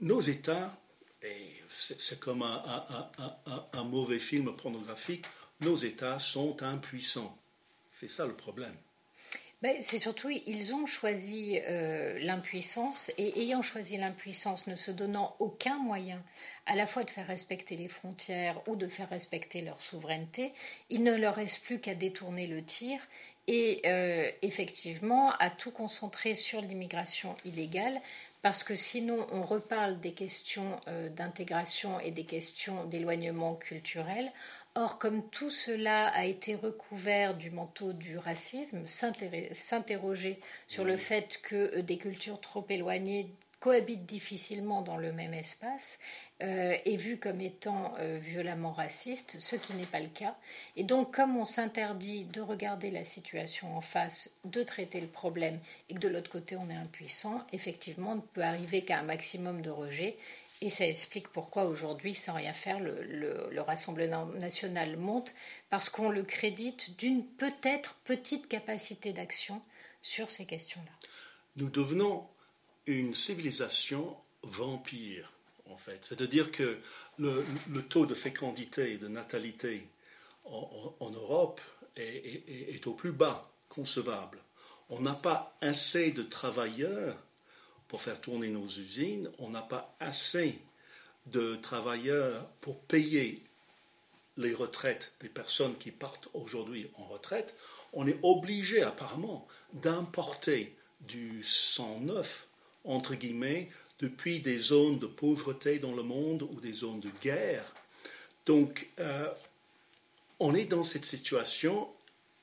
nos 0.00 0.20
États, 0.20 0.78
et 1.22 1.55
c'est 1.76 2.18
comme 2.18 2.42
un 2.42 3.84
mauvais 3.84 4.18
film 4.18 4.54
pornographique, 4.56 5.26
nos 5.60 5.76
États 5.76 6.18
sont 6.18 6.62
impuissants. 6.62 7.36
C'est 7.88 8.08
ça 8.08 8.26
le 8.26 8.34
problème. 8.34 8.74
Ben, 9.62 9.74
c'est 9.82 9.98
surtout, 9.98 10.28
ils 10.28 10.74
ont 10.74 10.84
choisi 10.84 11.58
euh, 11.66 12.18
l'impuissance 12.18 13.10
et 13.16 13.40
ayant 13.40 13.62
choisi 13.62 13.96
l'impuissance, 13.96 14.66
ne 14.66 14.76
se 14.76 14.90
donnant 14.90 15.34
aucun 15.38 15.78
moyen 15.78 16.22
à 16.66 16.76
la 16.76 16.86
fois 16.86 17.04
de 17.04 17.10
faire 17.10 17.26
respecter 17.26 17.74
les 17.74 17.88
frontières 17.88 18.60
ou 18.68 18.76
de 18.76 18.86
faire 18.86 19.08
respecter 19.08 19.62
leur 19.62 19.80
souveraineté, 19.80 20.52
il 20.90 21.02
ne 21.04 21.16
leur 21.16 21.36
reste 21.36 21.62
plus 21.62 21.80
qu'à 21.80 21.94
détourner 21.94 22.46
le 22.46 22.62
tir 22.62 23.00
et 23.46 23.80
euh, 23.86 24.30
effectivement 24.42 25.32
à 25.38 25.48
tout 25.48 25.70
concentrer 25.70 26.34
sur 26.34 26.60
l'immigration 26.60 27.34
illégale 27.44 28.00
parce 28.46 28.62
que 28.62 28.76
sinon 28.76 29.26
on 29.32 29.42
reparle 29.42 29.98
des 29.98 30.12
questions 30.12 30.80
euh, 30.86 31.08
d'intégration 31.08 31.98
et 31.98 32.12
des 32.12 32.22
questions 32.22 32.84
d'éloignement 32.84 33.56
culturel. 33.56 34.30
Or, 34.76 35.00
comme 35.00 35.28
tout 35.30 35.50
cela 35.50 36.06
a 36.10 36.26
été 36.26 36.54
recouvert 36.54 37.34
du 37.34 37.50
manteau 37.50 37.92
du 37.92 38.18
racisme, 38.18 38.86
s'interroger 38.86 40.38
sur 40.68 40.84
le 40.84 40.96
fait 40.96 41.40
que 41.42 41.80
des 41.80 41.98
cultures 41.98 42.40
trop 42.40 42.64
éloignées 42.70 43.34
cohabitent 43.58 44.06
difficilement 44.06 44.80
dans 44.80 44.96
le 44.96 45.10
même 45.10 45.34
espace 45.34 45.98
euh, 46.42 46.76
est 46.84 46.96
vu 46.96 47.16
comme 47.16 47.40
étant 47.40 47.94
euh, 47.98 48.18
violemment 48.20 48.72
raciste, 48.72 49.40
ce 49.40 49.56
qui 49.56 49.72
n'est 49.72 49.86
pas 49.86 50.00
le 50.00 50.08
cas. 50.08 50.36
Et 50.76 50.84
donc, 50.84 51.14
comme 51.14 51.34
on 51.34 51.46
s'interdit 51.46 52.24
de 52.26 52.42
regarder 52.42 52.90
la 52.90 53.04
situation 53.04 53.74
en 53.74 53.80
face, 53.80 54.36
de 54.44 54.62
traiter 54.62 55.00
le 55.00 55.06
problème, 55.06 55.58
et 55.88 55.94
que 55.94 55.98
de 55.98 56.08
l'autre 56.08 56.30
côté 56.30 56.56
on 56.56 56.68
est 56.68 56.74
impuissant, 56.74 57.46
effectivement, 57.54 58.12
on 58.12 58.16
ne 58.16 58.20
peut 58.20 58.42
arriver 58.42 58.84
qu'à 58.84 58.98
un 58.98 59.02
maximum 59.02 59.62
de 59.62 59.70
rejet. 59.70 60.16
Et 60.60 60.68
ça 60.68 60.86
explique 60.86 61.28
pourquoi 61.28 61.64
aujourd'hui, 61.64 62.14
sans 62.14 62.34
rien 62.34 62.52
faire, 62.52 62.80
le, 62.80 63.02
le 63.50 63.60
Rassemblement 63.60 64.26
national 64.26 64.98
monte, 64.98 65.34
parce 65.70 65.88
qu'on 65.88 66.10
le 66.10 66.22
crédite 66.22 66.98
d'une 66.98 67.24
peut-être 67.24 67.94
petite 68.04 68.46
capacité 68.46 69.14
d'action 69.14 69.62
sur 70.02 70.28
ces 70.30 70.44
questions-là. 70.44 70.92
Nous 71.56 71.70
devenons 71.70 72.26
une 72.86 73.14
civilisation 73.14 74.16
vampire 74.42 75.35
en 75.70 75.76
fait. 75.76 76.04
C'est-à-dire 76.04 76.50
que 76.50 76.78
le, 77.18 77.44
taux 77.88 78.06
de 78.06 78.14
fécondité 78.14 78.92
et 78.92 78.98
de 78.98 79.08
natalité 79.08 79.86
en, 80.44 81.10
Europe 81.10 81.60
est, 81.96 82.86
au 82.86 82.92
plus 82.92 83.12
bas 83.12 83.42
concevable. 83.68 84.38
On 84.90 85.00
n'a 85.00 85.14
pas 85.14 85.56
assez 85.60 86.12
de 86.12 86.22
travailleurs 86.22 87.16
pour 87.88 88.02
faire 88.02 88.20
tourner 88.20 88.48
nos 88.48 88.66
usines, 88.66 89.30
on 89.38 89.50
n'a 89.50 89.62
pas 89.62 89.96
assez 90.00 90.58
de 91.26 91.56
travailleurs 91.56 92.46
pour 92.60 92.80
payer 92.80 93.42
les 94.36 94.54
retraites 94.54 95.12
des 95.20 95.28
personnes 95.28 95.76
qui 95.78 95.90
partent 95.90 96.28
aujourd'hui 96.34 96.90
en 96.98 97.04
retraite. 97.04 97.54
On 97.92 98.06
est 98.06 98.18
obligé 98.22 98.82
apparemment 98.82 99.46
d'importer 99.72 100.76
du 101.00 101.42
sang 101.42 102.00
neuf, 102.00 102.46
entre 102.84 103.14
guillemets, 103.14 103.68
depuis 104.00 104.40
des 104.40 104.58
zones 104.58 104.98
de 104.98 105.06
pauvreté 105.06 105.78
dans 105.78 105.94
le 105.94 106.02
monde 106.02 106.42
ou 106.42 106.60
des 106.60 106.72
zones 106.72 107.00
de 107.00 107.10
guerre. 107.22 107.64
Donc, 108.44 108.88
euh, 108.98 109.28
on 110.38 110.54
est 110.54 110.66
dans 110.66 110.82
cette 110.82 111.04
situation 111.04 111.88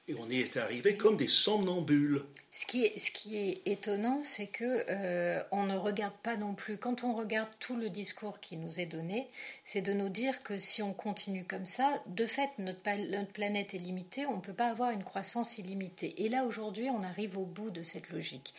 et 0.07 0.15
on 0.15 0.29
y 0.29 0.39
est 0.39 0.57
arrivé 0.57 0.97
comme 0.97 1.15
des 1.15 1.27
somnambules. 1.27 2.23
Ce 2.51 2.65
qui 3.11 3.35
est, 3.35 3.61
étonnant, 3.65 4.21
c'est 4.23 4.47
que 4.47 4.85
euh, 4.89 5.43
on 5.51 5.63
ne 5.63 5.75
regarde 5.75 6.15
pas 6.23 6.37
non 6.37 6.53
plus. 6.53 6.77
Quand 6.77 7.03
on 7.03 7.13
regarde 7.13 7.49
tout 7.59 7.75
le 7.75 7.89
discours 7.89 8.39
qui 8.39 8.57
nous 8.57 8.79
est 8.79 8.85
donné, 8.85 9.27
c'est 9.65 9.81
de 9.81 9.91
nous 9.91 10.09
dire 10.09 10.39
que 10.39 10.57
si 10.57 10.81
on 10.81 10.93
continue 10.93 11.45
comme 11.45 11.65
ça, 11.65 12.01
de 12.07 12.25
fait, 12.25 12.49
notre 12.59 13.31
planète 13.31 13.73
est 13.73 13.79
limitée, 13.79 14.25
on 14.25 14.37
ne 14.37 14.41
peut 14.41 14.53
pas 14.53 14.67
avoir 14.69 14.91
une 14.91 15.03
croissance 15.03 15.57
illimitée. 15.57 16.23
Et 16.23 16.29
là, 16.29 16.45
aujourd'hui, 16.45 16.89
on 16.89 17.01
arrive 17.01 17.37
au 17.37 17.45
bout 17.45 17.69
de 17.69 17.81
cette 17.81 18.09
logique. 18.11 18.53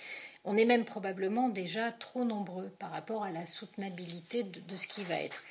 On 0.46 0.58
est 0.58 0.66
même 0.66 0.84
probablement 0.84 1.48
déjà 1.48 1.90
trop 1.90 2.24
nombreux 2.24 2.68
par 2.78 2.90
rapport 2.90 3.24
à 3.24 3.30
la 3.30 3.46
soutenabilité 3.46 4.42
de, 4.42 4.76
ce 4.76 4.86
qui 4.86 5.02
va 5.02 5.14
être. 5.14 5.42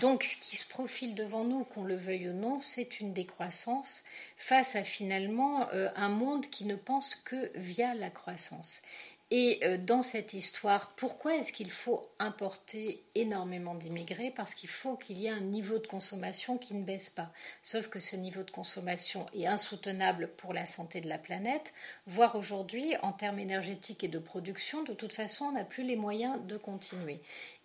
Donc 0.00 0.24
ce 0.24 0.36
qui 0.36 0.56
se 0.56 0.68
profile 0.68 1.14
devant 1.14 1.44
nous, 1.44 1.64
qu'on 1.64 1.84
le 1.84 1.96
veuille 1.96 2.28
ou 2.28 2.34
non, 2.34 2.60
c'est 2.60 3.00
une 3.00 3.14
décroissance 3.14 4.04
face 4.36 4.76
à 4.76 4.84
finalement 4.84 5.68
euh, 5.72 5.88
un 5.96 6.10
monde 6.10 6.46
qui 6.50 6.66
ne 6.66 6.76
pense 6.76 7.14
que 7.14 7.50
via 7.54 7.94
la 7.94 8.10
croissance. 8.10 8.82
Et 9.34 9.60
euh, 9.64 9.78
dans 9.78 10.02
cette 10.02 10.34
histoire, 10.34 10.88
pourquoi 10.94 11.36
est-ce 11.36 11.54
qu'il 11.54 11.70
faut 11.70 12.06
importer 12.18 13.02
énormément 13.14 13.74
d'immigrés? 13.74 14.30
Parce 14.30 14.54
qu'il 14.54 14.68
faut 14.68 14.94
qu'il 14.94 15.16
y 15.16 15.24
ait 15.24 15.30
un 15.30 15.40
niveau 15.40 15.78
de 15.78 15.86
consommation 15.86 16.58
qui 16.58 16.74
ne 16.74 16.84
baisse 16.84 17.08
pas. 17.08 17.32
Sauf 17.62 17.88
que 17.88 17.98
ce 17.98 18.14
niveau 18.14 18.42
de 18.42 18.50
consommation 18.50 19.24
est 19.34 19.46
insoutenable 19.46 20.28
pour 20.36 20.52
la 20.52 20.66
santé 20.66 21.00
de 21.00 21.08
la 21.08 21.16
planète, 21.16 21.72
voire 22.06 22.36
aujourd'hui, 22.36 22.94
en 23.00 23.12
termes 23.12 23.38
énergétiques 23.38 24.04
et 24.04 24.08
de 24.08 24.18
production, 24.18 24.82
de 24.82 24.92
toute 24.92 25.14
façon, 25.14 25.46
on 25.46 25.52
n'a 25.52 25.64
plus 25.64 25.84
les 25.84 25.96
moyens 25.96 26.38
de 26.46 26.58
continuer. 26.58 27.18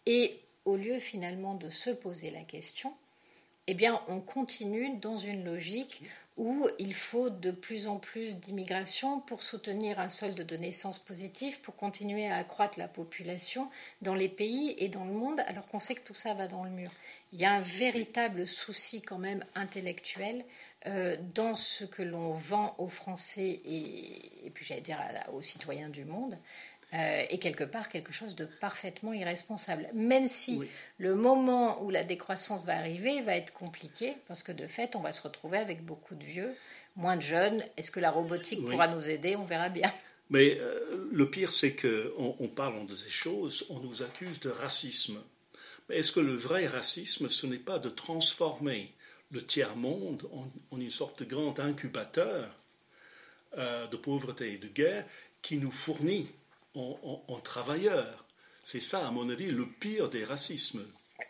Et 0.05 0.39
au 0.63 0.77
lieu 0.77 0.99
finalement 1.01 1.55
de 1.55 1.69
se 1.69 1.89
poser 1.89 2.31
la 2.31 2.43
question, 2.43 2.93
eh 3.67 3.73
bien, 3.73 4.01
on 4.07 4.21
continue 4.21 4.95
dans 4.99 5.17
une 5.17 5.43
logique 5.43 6.01
où 6.37 6.67
il 6.77 6.93
faut 6.93 7.29
de 7.29 7.51
plus 7.51 7.87
en 7.87 7.97
plus 7.97 8.37
d'immigration 8.37 9.19
pour 9.19 9.41
soutenir 9.41 9.99
un 9.99 10.09
solde 10.09 10.41
de 10.41 10.57
naissance 10.57 10.99
positif, 10.99 11.61
pour 11.61 11.75
continuer 11.75 12.27
à 12.27 12.37
accroître 12.37 12.77
la 12.77 12.87
population 12.87 13.69
dans 14.01 14.13
les 14.13 14.29
pays 14.29 14.75
et 14.77 14.87
dans 14.87 15.05
le 15.05 15.13
monde, 15.13 15.41
alors 15.47 15.67
qu'on 15.67 15.79
sait 15.79 15.95
que 15.95 16.05
tout 16.05 16.13
ça 16.13 16.35
va 16.35 16.47
dans 16.47 16.63
le 16.63 16.69
mur. 16.69 16.91
Il 17.33 17.39
y 17.39 17.45
a 17.45 17.51
un 17.51 17.61
véritable 17.61 18.47
souci 18.47 19.01
quand 19.01 19.17
même 19.17 19.43
intellectuel 19.55 20.45
euh, 20.85 21.17
dans 21.33 21.55
ce 21.55 21.83
que 21.83 22.03
l'on 22.03 22.31
vend 22.33 22.75
aux 22.77 22.87
Français 22.87 23.59
et, 23.65 24.45
et 24.45 24.49
puis 24.51 24.63
j'allais 24.63 24.81
dire 24.81 24.99
aux 25.33 25.41
citoyens 25.41 25.89
du 25.89 26.05
monde, 26.05 26.37
euh, 26.93 27.23
et 27.29 27.37
quelque 27.39 27.65
part 27.65 27.89
quelque 27.89 28.13
chose 28.13 28.35
de 28.35 28.45
parfaitement 28.45 29.11
irresponsable. 29.11 29.89
Même 29.93 30.25
si 30.25 30.61
le 30.99 31.15
moment 31.15 31.83
où 31.83 31.89
la 31.89 32.03
décroissance 32.03 32.65
va 32.65 32.77
arriver 32.77 33.21
va 33.21 33.35
être 33.35 33.51
compliqué, 33.51 34.15
parce 34.27 34.41
que 34.41 34.51
de 34.53 34.67
fait, 34.67 34.95
on 34.95 35.01
va 35.01 35.11
se 35.11 35.21
retrouver 35.21 35.57
avec 35.57 35.83
beaucoup 35.83 36.15
de 36.15 36.23
vieux, 36.23 36.55
moins 36.95 37.17
de 37.17 37.21
jeunes. 37.21 37.61
Est-ce 37.75 37.91
que 37.91 37.99
la 37.99 38.11
robotique 38.11 38.65
pourra 38.65 38.87
nous 38.87 39.09
aider? 39.09 39.35
On 39.35 39.43
verra 39.43 39.69
bien. 39.69 39.91
Mais 40.29 40.57
euh, 40.59 41.07
le 41.11 41.29
pire, 41.29 41.51
c'est 41.51 41.73
qu'en 41.73 42.35
on 42.39 42.47
parlant 42.47 42.83
de 42.83 42.95
ces 42.95 43.09
choses, 43.09 43.65
on 43.69 43.79
nous 43.79 44.01
accuse 44.01 44.39
de 44.39 44.49
racisme. 44.49 45.19
Mais 45.89 45.97
est-ce 45.97 46.11
que 46.11 46.19
le 46.19 46.35
vrai 46.35 46.67
racisme, 46.67 47.29
ce 47.29 47.47
n'est 47.47 47.57
pas 47.57 47.79
de 47.79 47.89
transformer 47.89 48.91
le 49.31 49.43
tiers-monde 49.43 50.27
en, 50.33 50.77
une 50.77 50.89
sorte 50.89 51.23
de 51.23 51.25
grand 51.25 51.59
incubateur 51.59 52.49
euh, 53.57 53.87
de 53.87 53.97
pauvreté 53.97 54.53
et 54.53 54.57
de 54.57 54.67
guerre 54.67 55.05
qui 55.41 55.57
nous 55.57 55.71
fournit 55.71 56.27
en, 56.75 57.39
travailleurs. 57.43 58.25
C'est 58.63 58.79
ça, 58.79 59.07
à 59.07 59.11
mon 59.11 59.29
avis, 59.29 59.47
le 59.47 59.65
pire 59.65 60.09
des 60.09 60.23
racismes. 60.23 60.85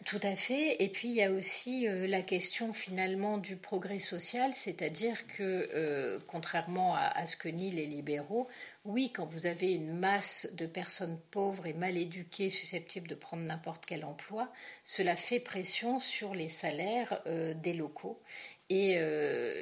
Tout 0.05 0.19
à 0.21 0.35
fait. 0.35 0.83
Et 0.83 0.89
puis 0.89 1.07
il 1.07 1.15
y 1.15 1.23
a 1.23 1.31
aussi 1.31 1.87
euh, 1.87 2.07
la 2.07 2.21
question 2.21 2.73
finalement 2.73 3.37
du 3.37 3.55
progrès 3.55 3.99
social, 3.99 4.51
c'est-à-dire 4.53 5.25
que 5.27 5.69
euh, 5.73 6.19
contrairement 6.27 6.93
à, 6.95 7.25
ce 7.25 7.37
que 7.37 7.47
nient 7.47 7.71
les 7.71 7.85
libéraux, 7.85 8.49
oui, 8.83 9.11
quand 9.13 9.25
vous 9.25 9.45
avez 9.45 9.73
une 9.73 9.97
masse 9.97 10.49
de 10.55 10.65
personnes 10.65 11.17
pauvres 11.31 11.67
et 11.67 11.73
mal 11.73 11.95
éduquées 11.95 12.49
susceptibles 12.49 13.07
de 13.07 13.15
prendre 13.15 13.43
n'importe 13.43 13.85
quel 13.85 14.03
emploi, 14.03 14.51
cela 14.83 15.15
fait 15.15 15.39
pression 15.39 15.99
sur 15.99 16.35
les 16.35 16.49
salaires 16.49 17.21
euh, 17.25 17.53
des 17.53 17.73
locaux. 17.73 18.21
Et, 18.69 18.95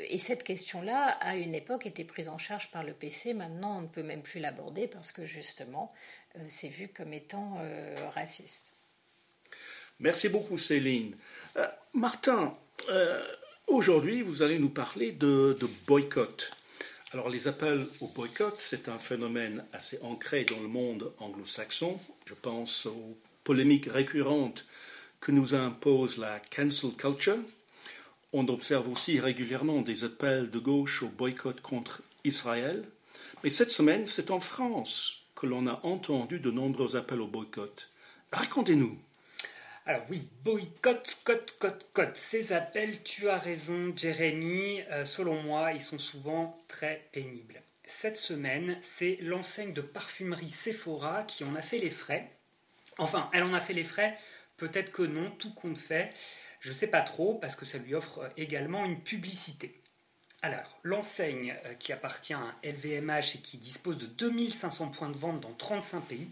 et, 0.10 0.18
cette 0.18 0.44
question-là, 0.44 1.10
à 1.20 1.36
une 1.36 1.54
époque, 1.54 1.86
était 1.86 2.04
prise 2.04 2.28
en 2.28 2.40
charge 2.40 2.72
par 2.72 2.84
le 2.84 2.94
PC. 2.94 3.36
Maintenant, 3.36 3.78
on 3.78 3.82
ne 3.82 3.88
peut 3.88 4.02
même 4.02 4.24
plus 4.24 4.40
l'aborder 4.40 4.88
parce 4.88 5.12
que 5.12 5.26
justement, 5.26 5.94
c'est 6.48 6.70
vu 6.70 6.88
comme 6.88 7.14
étant 7.14 7.60
raciste. 8.16 8.76
Merci 10.00 10.28
beaucoup 10.28 10.58
Céline. 10.58 11.16
Euh, 11.56 11.68
Martin, 11.94 12.54
euh, 12.90 13.26
aujourd'hui 13.68 14.22
vous 14.22 14.42
allez 14.42 14.60
nous 14.60 14.70
parler 14.70 15.14
de, 15.14 15.58
boycott. 15.88 16.52
Alors 17.14 17.30
les 17.30 17.48
appels 17.48 17.88
au 18.02 18.08
boycott, 18.08 18.56
c'est 18.60 18.90
un 18.90 19.00
phénomène 19.00 19.64
assez 19.72 19.98
ancré 20.02 20.44
dans 20.44 20.60
le 20.60 20.68
monde 20.68 21.14
anglo-saxon. 21.20 21.98
Je 22.26 22.34
pense 22.34 22.88
aux 22.88 23.18
polémiques 23.46 23.86
récurrentes 23.86 24.66
que 25.22 25.32
nous 25.32 25.56
impose 25.56 26.18
la 26.18 26.42
cancel 26.54 26.92
culture. 26.92 27.38
On 28.38 28.50
observe 28.50 28.90
aussi 28.90 29.22
régulièrement 29.22 29.80
des 29.80 30.04
appels 30.04 30.52
de 30.52 30.60
gauche 30.60 31.04
au 31.04 31.08
boycott 31.08 31.62
contre 31.62 32.04
Israël. 32.26 32.84
Mais 33.46 33.50
cette 33.50 33.72
semaine, 33.72 34.08
c'est 34.08 34.30
en 34.30 34.42
France 34.42 35.26
que 35.36 35.46
l'on 35.46 35.68
a 35.68 35.80
entendu 35.84 36.40
de 36.42 36.52
nombreux 36.52 36.98
appels 36.98 37.22
au 37.22 37.28
boycott. 37.28 37.90
Racontez-nous. 38.34 39.00
Alors 39.86 40.02
oui, 40.10 40.28
boycott, 40.44 41.18
cote, 41.24 41.56
cote, 41.60 41.88
cote. 41.94 42.18
Ces 42.18 42.52
appels, 42.52 43.02
tu 43.04 43.30
as 43.30 43.38
raison, 43.38 43.94
Jérémy. 43.96 44.82
Euh, 44.92 45.06
selon 45.06 45.42
moi, 45.42 45.72
ils 45.72 45.80
sont 45.82 45.98
souvent 45.98 46.58
très 46.68 47.08
pénibles. 47.14 47.62
Cette 47.86 48.18
semaine, 48.18 48.78
c'est 48.82 49.18
l'enseigne 49.22 49.72
de 49.72 49.80
parfumerie 49.80 50.50
Sephora 50.50 51.24
qui 51.24 51.46
en 51.46 51.56
a 51.56 51.62
fait 51.62 51.80
les 51.80 51.90
frais. 51.90 52.30
Enfin, 52.98 53.30
elle 53.32 53.44
en 53.44 53.54
a 53.54 53.62
fait 53.62 53.72
les 53.72 53.86
frais. 53.86 54.18
Peut-être 54.58 54.92
que 54.92 55.04
non, 55.04 55.32
tout 55.32 55.54
compte 55.54 55.78
fait. 55.78 56.14
Je 56.66 56.70
ne 56.72 56.74
sais 56.74 56.88
pas 56.88 57.02
trop 57.02 57.36
parce 57.36 57.56
que 57.56 57.64
ça 57.64 57.78
lui 57.78 57.94
offre 57.94 58.24
euh, 58.24 58.30
également 58.38 58.86
une 58.86 59.00
publicité. 59.00 59.80
Alors, 60.42 60.80
l'enseigne 60.82 61.56
euh, 61.66 61.76
qui 61.76 61.94
appartient 61.94 62.34
à 62.34 62.56
LVMH 62.64 63.36
et 63.36 63.40
qui 63.44 63.60
dispose 63.60 64.00
de 64.00 64.08
2500 64.08 64.88
points 64.88 65.10
de 65.10 65.16
vente 65.16 65.42
dans 65.42 65.54
35 65.54 66.02
pays 66.06 66.28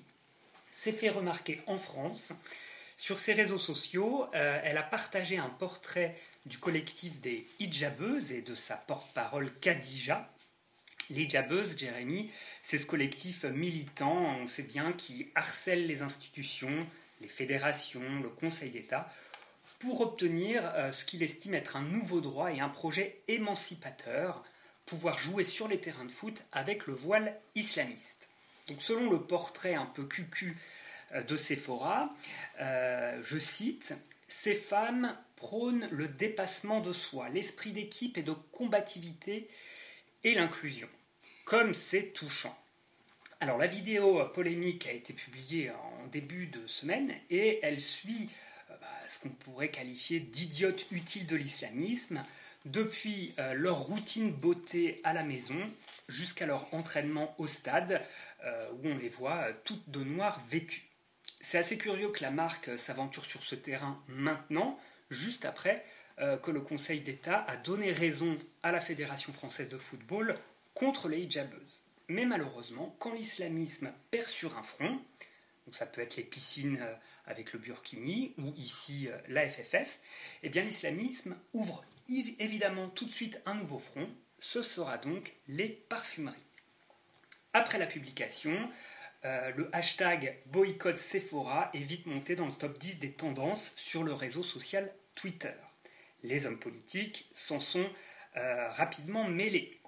s'est 0.72 0.92
fait 0.92 1.12
remarquer 1.12 1.62
en 1.68 1.78
France 1.78 2.34
sur 2.98 3.20
ses 3.20 3.34
réseaux 3.34 3.60
sociaux, 3.60 4.26
euh, 4.34 4.60
elle 4.64 4.78
a 4.78 4.82
partagé 4.82 5.38
un 5.38 5.50
portrait 5.50 6.16
du 6.48 6.58
collectif 6.58 7.22
des 7.22 7.46
hijabeuses 7.60 8.32
et 8.32 8.42
de 8.42 8.56
sa 8.56 8.76
porte-parole 8.76 9.54
Khadija. 9.62 10.28
Les 11.12 11.26
hijabeuses, 11.26 11.78
Jérémy, 11.78 12.32
c'est 12.64 12.80
ce 12.80 12.88
collectif 12.88 13.44
militant, 13.44 14.40
on 14.42 14.48
sait 14.48 14.64
bien, 14.64 14.94
qui 14.94 15.30
harcèle 15.36 15.86
les 15.86 16.02
institutions, 16.02 16.88
les 17.22 17.28
fédérations, 17.28 18.20
le 18.24 18.30
Conseil 18.30 18.72
d'État, 18.72 19.08
pour 19.84 20.00
obtenir 20.00 20.64
ce 20.94 21.04
qu'il 21.04 21.24
estime 21.24 21.56
être 21.56 21.76
un 21.76 21.82
nouveau 21.82 22.22
droit 22.22 22.54
et 22.54 22.62
un 22.62 22.70
projet 22.70 23.22
émancipateur, 23.28 24.46
pouvoir 24.86 25.20
jouer 25.20 25.44
sur 25.44 25.68
les 25.68 25.78
terrains 25.78 26.06
de 26.06 26.12
foot 26.12 26.42
avec 26.54 26.88
le 26.88 26.94
voile 26.94 27.38
islamiste. 27.54 28.30
Donc 28.70 28.82
selon 28.82 29.10
le 29.10 29.22
portrait 29.22 29.74
un 29.74 29.86
peu 29.86 30.06
cucu 30.06 30.58
de 31.14 31.36
Sephora, 31.36 32.14
je 32.60 33.38
cite, 33.38 33.94
Ces 34.30 34.56
femmes 34.56 35.18
prônent 35.36 35.90
le 35.92 36.08
dépassement 36.08 36.80
de 36.80 36.94
soi, 36.94 37.28
l'esprit 37.28 37.74
d'équipe 37.74 38.18
et 38.18 38.24
de 38.24 38.32
combativité 38.32 39.50
et 40.24 40.34
l'inclusion. 40.34 40.88
Comme 41.44 41.74
c'est 41.74 42.14
touchant. 42.14 42.58
Alors 43.42 43.58
la 43.58 43.68
vidéo 43.68 44.24
polémique 44.30 44.88
a 44.88 44.94
été 44.94 45.12
publiée 45.12 45.72
en 45.72 46.08
début 46.08 46.48
de 46.48 46.66
semaine 46.68 47.14
et 47.30 47.60
elle 47.62 47.82
suit 47.82 48.30
euh, 48.30 48.53
bah, 48.84 49.08
ce 49.08 49.20
qu'on 49.20 49.30
pourrait 49.30 49.70
qualifier 49.70 50.20
d'idiote 50.20 50.86
utile 50.92 51.26
de 51.26 51.36
l'islamisme, 51.36 52.24
depuis 52.66 53.34
euh, 53.40 53.54
leur 53.54 53.80
routine 53.80 54.32
beauté 54.32 55.00
à 55.04 55.14
la 55.14 55.24
maison 55.24 55.58
jusqu'à 56.08 56.46
leur 56.46 56.74
entraînement 56.74 57.36
au 57.38 57.48
stade, 57.48 58.02
euh, 58.44 58.70
où 58.72 58.88
on 58.90 58.98
les 58.98 59.10
voit 59.10 59.54
toutes 59.64 59.90
de 59.90 60.04
noir 60.04 60.42
vêtues. 60.50 60.84
C'est 61.42 61.58
assez 61.58 61.78
curieux 61.78 62.10
que 62.10 62.24
la 62.24 62.32
marque 62.32 62.78
s'aventure 62.78 63.26
sur 63.26 63.44
ce 63.44 63.56
terrain 63.56 64.02
maintenant, 64.08 64.80
juste 65.10 65.46
après 65.46 65.86
que 66.44 66.52
le 66.52 66.62
Conseil 66.62 67.02
d'État 67.02 67.44
a 67.48 67.58
donné 67.58 67.92
raison 67.92 68.38
à 68.62 68.72
la 68.72 68.80
Fédération 68.80 69.34
française 69.34 69.68
de 69.68 69.80
football 69.80 70.38
contre 70.76 71.10
les 71.10 71.22
hijabeuses. 71.22 71.82
Mais 72.08 72.26
malheureusement, 72.26 72.96
quand 73.00 73.14
l'islamisme 73.14 73.92
perd 74.12 74.28
sur 74.28 74.58
un 74.58 74.64
front, 74.64 75.00
donc 75.66 75.76
ça 75.76 75.86
peut 75.86 76.02
être 76.02 76.16
les 76.18 76.24
piscines 76.24 76.80
euh, 76.82 76.94
avec 77.26 77.54
le 77.54 77.60
burkini 77.60 78.34
ou 78.38 78.54
ici 78.58 79.08
euh, 79.08 79.18
la 79.28 79.48
FFF, 79.48 80.00
eh 80.44 80.50
bien 80.50 80.64
l'islamisme 80.64 81.36
ouvre 81.54 81.86
évidemment 82.10 82.90
tout 82.90 83.06
de 83.06 83.12
suite 83.12 83.42
un 83.46 83.56
nouveau 83.56 83.80
front, 83.80 84.10
ce 84.40 84.62
sera 84.62 84.98
donc 84.98 85.34
les 85.48 85.70
parfumeries. 85.70 86.38
Après 87.54 87.78
la 87.78 87.86
publication, 87.86 88.70
euh, 89.26 89.52
le 89.56 89.70
hashtag 89.74 90.38
boycott 90.48 90.98
Sephora 90.98 91.70
est 91.74 91.80
vite 91.80 92.08
monté 92.08 92.36
dans 92.36 92.48
le 92.48 92.54
top 92.54 92.78
10 92.78 93.00
des 93.00 93.14
tendances 93.14 93.74
sur 93.78 94.04
le 94.04 94.12
réseau 94.12 94.44
social 94.44 94.92
Twitter. 95.16 95.54
Les 96.24 96.46
hommes 96.46 96.60
politiques 96.60 97.30
s'en 97.34 97.60
sont 97.60 97.90
rapidement 98.36 99.26
mêlés. 99.26 99.80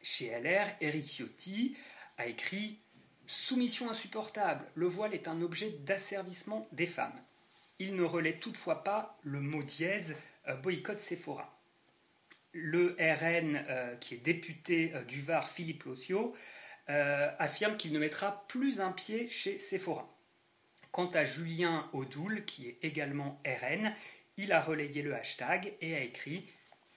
Chez 0.00 0.30
LR, 0.38 0.68
Eric 0.80 1.04
Ciotti 1.04 1.76
a 2.18 2.26
écrit 2.26 2.78
Soumission 3.26 3.88
insupportable, 3.88 4.66
le 4.74 4.86
voile 4.86 5.14
est 5.14 5.28
un 5.28 5.40
objet 5.40 5.70
d'asservissement 5.84 6.68
des 6.72 6.86
femmes. 6.86 7.18
Il 7.78 7.96
ne 7.96 8.02
relaie 8.02 8.38
toutefois 8.38 8.84
pas 8.84 9.18
le 9.22 9.40
mot 9.40 9.62
dièse 9.62 10.14
euh, 10.48 10.56
boycott 10.56 11.00
Sephora. 11.00 11.58
Le 12.52 12.94
RN, 12.98 13.64
euh, 13.68 13.96
qui 13.96 14.14
est 14.14 14.18
député 14.18 14.92
euh, 14.94 15.04
du 15.04 15.22
Var, 15.22 15.48
Philippe 15.48 15.84
Lossio, 15.84 16.34
affirme 16.86 17.78
qu'il 17.78 17.94
ne 17.94 17.98
mettra 17.98 18.46
plus 18.46 18.82
un 18.82 18.92
pied 18.92 19.26
chez 19.30 19.58
Sephora. 19.58 20.14
Quant 20.92 21.08
à 21.12 21.24
Julien 21.24 21.88
Audoul, 21.94 22.44
qui 22.44 22.68
est 22.68 22.78
également 22.82 23.40
RN, 23.46 23.94
il 24.36 24.52
a 24.52 24.60
relayé 24.60 25.00
le 25.00 25.14
hashtag 25.14 25.72
et 25.80 25.96
a 25.96 26.02
écrit 26.02 26.46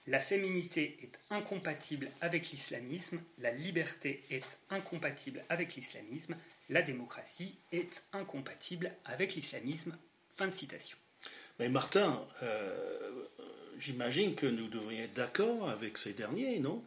la 0.08 0.20
féminité 0.20 0.96
est 1.02 1.18
incompatible 1.30 2.10
avec 2.22 2.50
l'islamisme, 2.50 3.20
la 3.38 3.50
liberté 3.50 4.24
est 4.30 4.58
incompatible 4.70 5.44
avec 5.50 5.76
l'islamisme, 5.76 6.34
la 6.70 6.80
démocratie 6.80 7.56
est 7.72 8.02
incompatible 8.12 8.90
avec 9.04 9.34
l'islamisme. 9.34 9.96
Fin 10.30 10.46
de 10.46 10.52
citation. 10.52 10.96
Mais 11.58 11.68
Martin, 11.68 12.26
euh, 12.42 13.26
j'imagine 13.78 14.34
que 14.34 14.46
nous 14.46 14.68
devrions 14.68 15.04
être 15.04 15.12
d'accord 15.12 15.68
avec 15.68 15.98
ces 15.98 16.14
derniers, 16.14 16.58
non? 16.58 16.82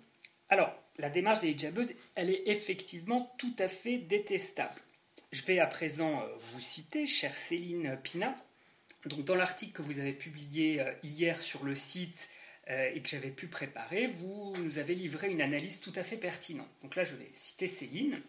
Alors, 0.49 0.73
la 0.97 1.09
démarche 1.09 1.39
des 1.39 1.49
hijabeuses, 1.49 1.93
elle 2.15 2.31
est 2.31 2.43
effectivement 2.47 3.31
tout 3.37 3.55
à 3.59 3.67
fait 3.67 3.99
détestable. 3.99 4.81
Je 5.31 5.43
vais 5.43 5.59
à 5.59 5.67
présent 5.67 6.21
euh, 6.21 6.27
vous 6.53 6.59
citer, 6.59 7.05
chère 7.05 7.35
Céline 7.35 7.97
Pina. 8.01 8.35
Donc, 9.05 9.25
dans 9.25 9.35
l'article 9.35 9.73
que 9.73 9.81
vous 9.81 9.99
avez 9.99 10.13
publié 10.13 10.81
euh, 10.81 10.91
hier 11.03 11.39
sur 11.39 11.63
le 11.63 11.75
site 11.75 12.29
euh, 12.69 12.91
et 12.93 13.01
que 13.01 13.09
j'avais 13.09 13.31
pu 13.31 13.47
préparer, 13.47 14.07
vous 14.07 14.53
nous 14.57 14.77
avez 14.77 14.93
livré 14.95 15.31
une 15.31 15.41
analyse 15.41 15.79
tout 15.79 15.93
à 15.95 16.03
fait 16.03 16.17
pertinente. 16.17 16.69
Donc 16.83 16.95
là, 16.95 17.03
je 17.03 17.15
vais 17.15 17.29
citer 17.33 17.67
Céline. 17.67 18.21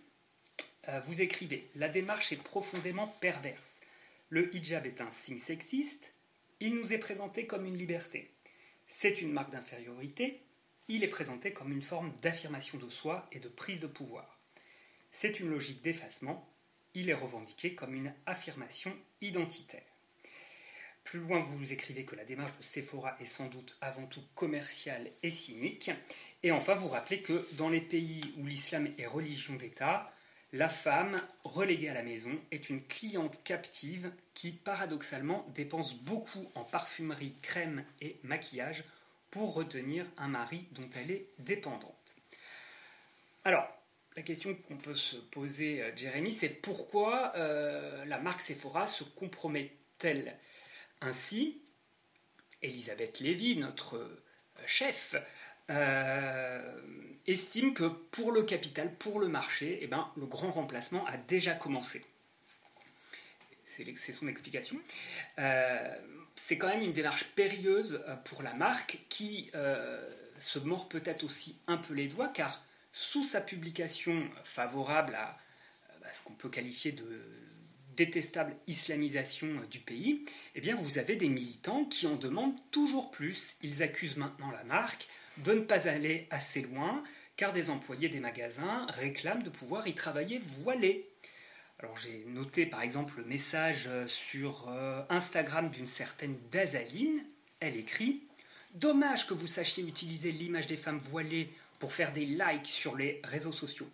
Euh, 0.88 1.00
vous 1.00 1.20
écrivez 1.20 1.68
La 1.76 1.88
démarche 1.88 2.32
est 2.32 2.42
profondément 2.42 3.06
perverse. 3.20 3.74
Le 4.30 4.54
hijab 4.54 4.86
est 4.86 5.00
un 5.00 5.10
signe 5.10 5.38
sexiste. 5.38 6.14
Il 6.60 6.74
nous 6.74 6.92
est 6.92 6.98
présenté 6.98 7.46
comme 7.46 7.66
une 7.66 7.76
liberté. 7.76 8.30
C'est 8.86 9.20
une 9.20 9.32
marque 9.32 9.52
d'infériorité. 9.52 10.40
Il 10.88 11.04
est 11.04 11.08
présenté 11.08 11.52
comme 11.52 11.70
une 11.70 11.82
forme 11.82 12.12
d'affirmation 12.22 12.78
de 12.78 12.88
soi 12.88 13.28
et 13.32 13.38
de 13.38 13.48
prise 13.48 13.80
de 13.80 13.86
pouvoir. 13.86 14.40
C'est 15.10 15.40
une 15.40 15.50
logique 15.50 15.82
d'effacement. 15.82 16.48
Il 16.94 17.10
est 17.10 17.14
revendiqué 17.14 17.74
comme 17.74 17.94
une 17.94 18.14
affirmation 18.26 18.96
identitaire. 19.20 19.91
Plus 21.04 21.20
loin, 21.20 21.40
vous 21.40 21.72
écrivez 21.72 22.04
que 22.04 22.16
la 22.16 22.24
démarche 22.24 22.56
de 22.58 22.62
Sephora 22.62 23.16
est 23.20 23.24
sans 23.24 23.46
doute 23.46 23.76
avant 23.80 24.06
tout 24.06 24.22
commerciale 24.34 25.10
et 25.22 25.30
cynique. 25.30 25.90
Et 26.42 26.52
enfin, 26.52 26.74
vous 26.74 26.88
rappelez 26.88 27.18
que 27.20 27.46
dans 27.52 27.68
les 27.68 27.80
pays 27.80 28.22
où 28.38 28.46
l'islam 28.46 28.88
est 28.98 29.06
religion 29.06 29.54
d'État, 29.56 30.12
la 30.52 30.68
femme, 30.68 31.22
reléguée 31.44 31.88
à 31.88 31.94
la 31.94 32.02
maison, 32.02 32.38
est 32.50 32.68
une 32.68 32.82
cliente 32.82 33.42
captive 33.42 34.12
qui, 34.34 34.52
paradoxalement, 34.52 35.46
dépense 35.54 35.94
beaucoup 35.94 36.50
en 36.54 36.64
parfumerie, 36.64 37.34
crème 37.42 37.84
et 38.00 38.18
maquillage 38.22 38.84
pour 39.30 39.54
retenir 39.54 40.04
un 40.18 40.28
mari 40.28 40.66
dont 40.72 40.88
elle 40.96 41.10
est 41.10 41.26
dépendante. 41.38 42.16
Alors, 43.44 43.66
la 44.14 44.22
question 44.22 44.54
qu'on 44.54 44.76
peut 44.76 44.94
se 44.94 45.16
poser, 45.16 45.82
euh, 45.82 45.96
Jérémy, 45.96 46.30
c'est 46.30 46.50
pourquoi 46.50 47.32
euh, 47.36 48.04
la 48.04 48.18
marque 48.18 48.42
Sephora 48.42 48.86
se 48.86 49.04
compromet-elle? 49.04 50.36
Ainsi, 51.02 51.60
Elisabeth 52.62 53.20
Lévy, 53.20 53.56
notre 53.56 53.96
euh, 53.96 54.24
chef, 54.66 55.16
euh, 55.70 56.80
estime 57.26 57.74
que 57.74 57.84
pour 57.84 58.32
le 58.32 58.42
capital, 58.42 58.94
pour 58.94 59.20
le 59.20 59.28
marché, 59.28 59.78
eh 59.82 59.86
ben, 59.86 60.10
le 60.16 60.26
grand 60.26 60.50
remplacement 60.50 61.04
a 61.06 61.16
déjà 61.16 61.54
commencé. 61.54 62.04
C'est 63.64 64.12
son 64.12 64.26
explication. 64.26 64.76
Euh, 65.38 65.96
c'est 66.36 66.58
quand 66.58 66.68
même 66.68 66.82
une 66.82 66.92
démarche 66.92 67.24
périlleuse 67.34 68.04
pour 68.24 68.42
la 68.42 68.52
marque 68.52 68.98
qui 69.08 69.50
se 70.36 70.58
mord 70.58 70.90
peut-être 70.90 71.24
aussi 71.24 71.56
un 71.68 71.78
peu 71.78 71.94
les 71.94 72.06
doigts 72.06 72.28
car 72.28 72.62
sous 72.92 73.24
sa 73.24 73.40
publication 73.40 74.28
favorable 74.44 75.14
à 75.14 75.38
ce 76.12 76.22
qu'on 76.22 76.34
peut 76.34 76.50
qualifier 76.50 76.92
de, 76.92 77.22
détestable 77.96 78.56
islamisation 78.66 79.48
du 79.70 79.80
pays, 79.80 80.24
eh 80.54 80.60
bien 80.60 80.74
vous 80.74 80.98
avez 80.98 81.16
des 81.16 81.28
militants 81.28 81.84
qui 81.84 82.06
en 82.06 82.16
demandent 82.16 82.58
toujours 82.70 83.10
plus. 83.10 83.56
Ils 83.62 83.82
accusent 83.82 84.16
maintenant 84.16 84.50
la 84.50 84.64
marque 84.64 85.08
de 85.38 85.52
ne 85.52 85.60
pas 85.60 85.88
aller 85.88 86.26
assez 86.30 86.62
loin, 86.62 87.02
car 87.36 87.52
des 87.52 87.70
employés 87.70 88.08
des 88.08 88.20
magasins 88.20 88.86
réclament 88.90 89.42
de 89.42 89.50
pouvoir 89.50 89.86
y 89.88 89.94
travailler 89.94 90.38
voilés. 90.38 91.08
Alors 91.78 91.98
j'ai 91.98 92.24
noté 92.28 92.66
par 92.66 92.82
exemple 92.82 93.14
le 93.18 93.24
message 93.24 93.88
sur 94.06 94.68
euh, 94.68 95.02
Instagram 95.08 95.70
d'une 95.70 95.86
certaine 95.86 96.36
Dazaline. 96.50 97.24
Elle 97.60 97.76
écrit 97.76 98.22
Dommage 98.74 99.26
que 99.26 99.34
vous 99.34 99.46
sachiez 99.46 99.84
utiliser 99.84 100.32
l'image 100.32 100.66
des 100.66 100.78
femmes 100.78 100.98
voilées 100.98 101.50
pour 101.78 101.92
faire 101.92 102.12
des 102.12 102.24
likes 102.24 102.68
sur 102.68 102.96
les 102.96 103.20
réseaux 103.24 103.52
sociaux, 103.52 103.90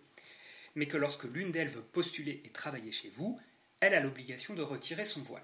mais 0.75 0.85
que 0.85 0.95
lorsque 0.95 1.25
l'une 1.25 1.51
d'elles 1.51 1.67
veut 1.67 1.81
postuler 1.81 2.41
et 2.45 2.49
travailler 2.49 2.91
chez 2.91 3.09
vous, 3.09 3.37
elle 3.81 3.93
a 3.93 3.99
l'obligation 3.99 4.53
de 4.53 4.61
retirer 4.61 5.05
son 5.05 5.21
voile. 5.21 5.43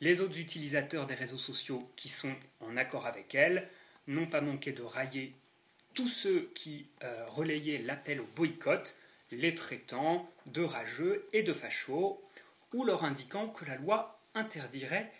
Les 0.00 0.20
autres 0.20 0.38
utilisateurs 0.38 1.06
des 1.06 1.14
réseaux 1.14 1.38
sociaux 1.38 1.88
qui 1.96 2.08
sont 2.08 2.34
en 2.60 2.76
accord 2.76 3.06
avec 3.06 3.34
elle 3.34 3.68
n'ont 4.08 4.26
pas 4.26 4.40
manqué 4.40 4.72
de 4.72 4.82
railler 4.82 5.32
tous 5.94 6.08
ceux 6.08 6.50
qui 6.54 6.86
euh, 7.04 7.24
relayaient 7.28 7.78
l'appel 7.78 8.20
au 8.20 8.26
boycott, 8.34 8.96
les 9.30 9.54
traitant 9.54 10.28
de 10.46 10.62
rageux 10.62 11.28
et 11.32 11.42
de 11.42 11.52
fachos, 11.52 12.20
ou 12.72 12.84
leur 12.84 13.04
indiquant 13.04 13.48
que 13.48 13.64
la 13.64 13.76
loi 13.76 14.20
interdirait 14.34 15.12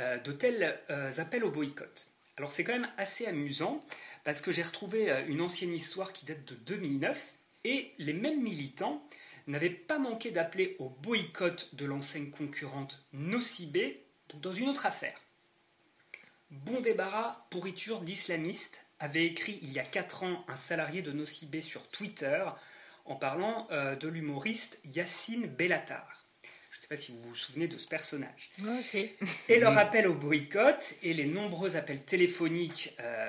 euh, 0.00 0.18
de 0.18 0.32
tels 0.32 0.78
euh, 0.90 1.12
appels 1.18 1.44
au 1.44 1.50
boycott. 1.50 2.08
Alors 2.36 2.52
c'est 2.52 2.64
quand 2.64 2.74
même 2.74 2.90
assez 2.98 3.26
amusant 3.26 3.82
parce 4.24 4.42
que 4.42 4.52
j'ai 4.52 4.62
retrouvé 4.62 5.24
une 5.28 5.40
ancienne 5.40 5.72
histoire 5.72 6.12
qui 6.12 6.26
date 6.26 6.44
de 6.44 6.54
2009 6.54 7.34
et 7.64 7.92
les 7.98 8.12
mêmes 8.12 8.42
militants 8.42 9.02
n'avait 9.46 9.70
pas 9.70 9.98
manqué 9.98 10.30
d'appeler 10.30 10.74
au 10.78 10.88
boycott 10.88 11.74
de 11.74 11.86
l'enseigne 11.86 12.30
concurrente 12.30 13.06
Nocibé 13.12 14.04
dans 14.34 14.52
une 14.52 14.68
autre 14.68 14.86
affaire. 14.86 15.18
Bon 16.50 16.80
débarras, 16.80 17.46
pourriture 17.50 18.00
d'islamistes, 18.00 18.84
avait 18.98 19.26
écrit 19.26 19.58
il 19.62 19.72
y 19.72 19.78
a 19.78 19.84
4 19.84 20.22
ans 20.22 20.44
un 20.48 20.56
salarié 20.56 21.02
de 21.02 21.12
Nocibé 21.12 21.60
sur 21.60 21.88
Twitter 21.88 22.44
en 23.04 23.16
parlant 23.16 23.68
euh, 23.70 23.94
de 23.96 24.08
l'humoriste 24.08 24.78
Yacine 24.84 25.46
Bellatar. 25.46 26.24
Je 26.70 26.76
ne 26.76 26.80
sais 26.82 26.88
pas 26.88 26.96
si 26.96 27.12
vous 27.12 27.22
vous 27.22 27.34
souvenez 27.34 27.68
de 27.68 27.78
ce 27.78 27.88
personnage. 27.88 28.50
Moi 28.58 28.74
aussi. 28.78 29.10
Et 29.48 29.58
leur 29.58 29.76
appel 29.78 30.06
au 30.06 30.14
boycott 30.14 30.94
et 31.02 31.14
les 31.14 31.26
nombreux 31.26 31.76
appels 31.76 32.04
téléphoniques 32.04 32.94
euh, 33.00 33.26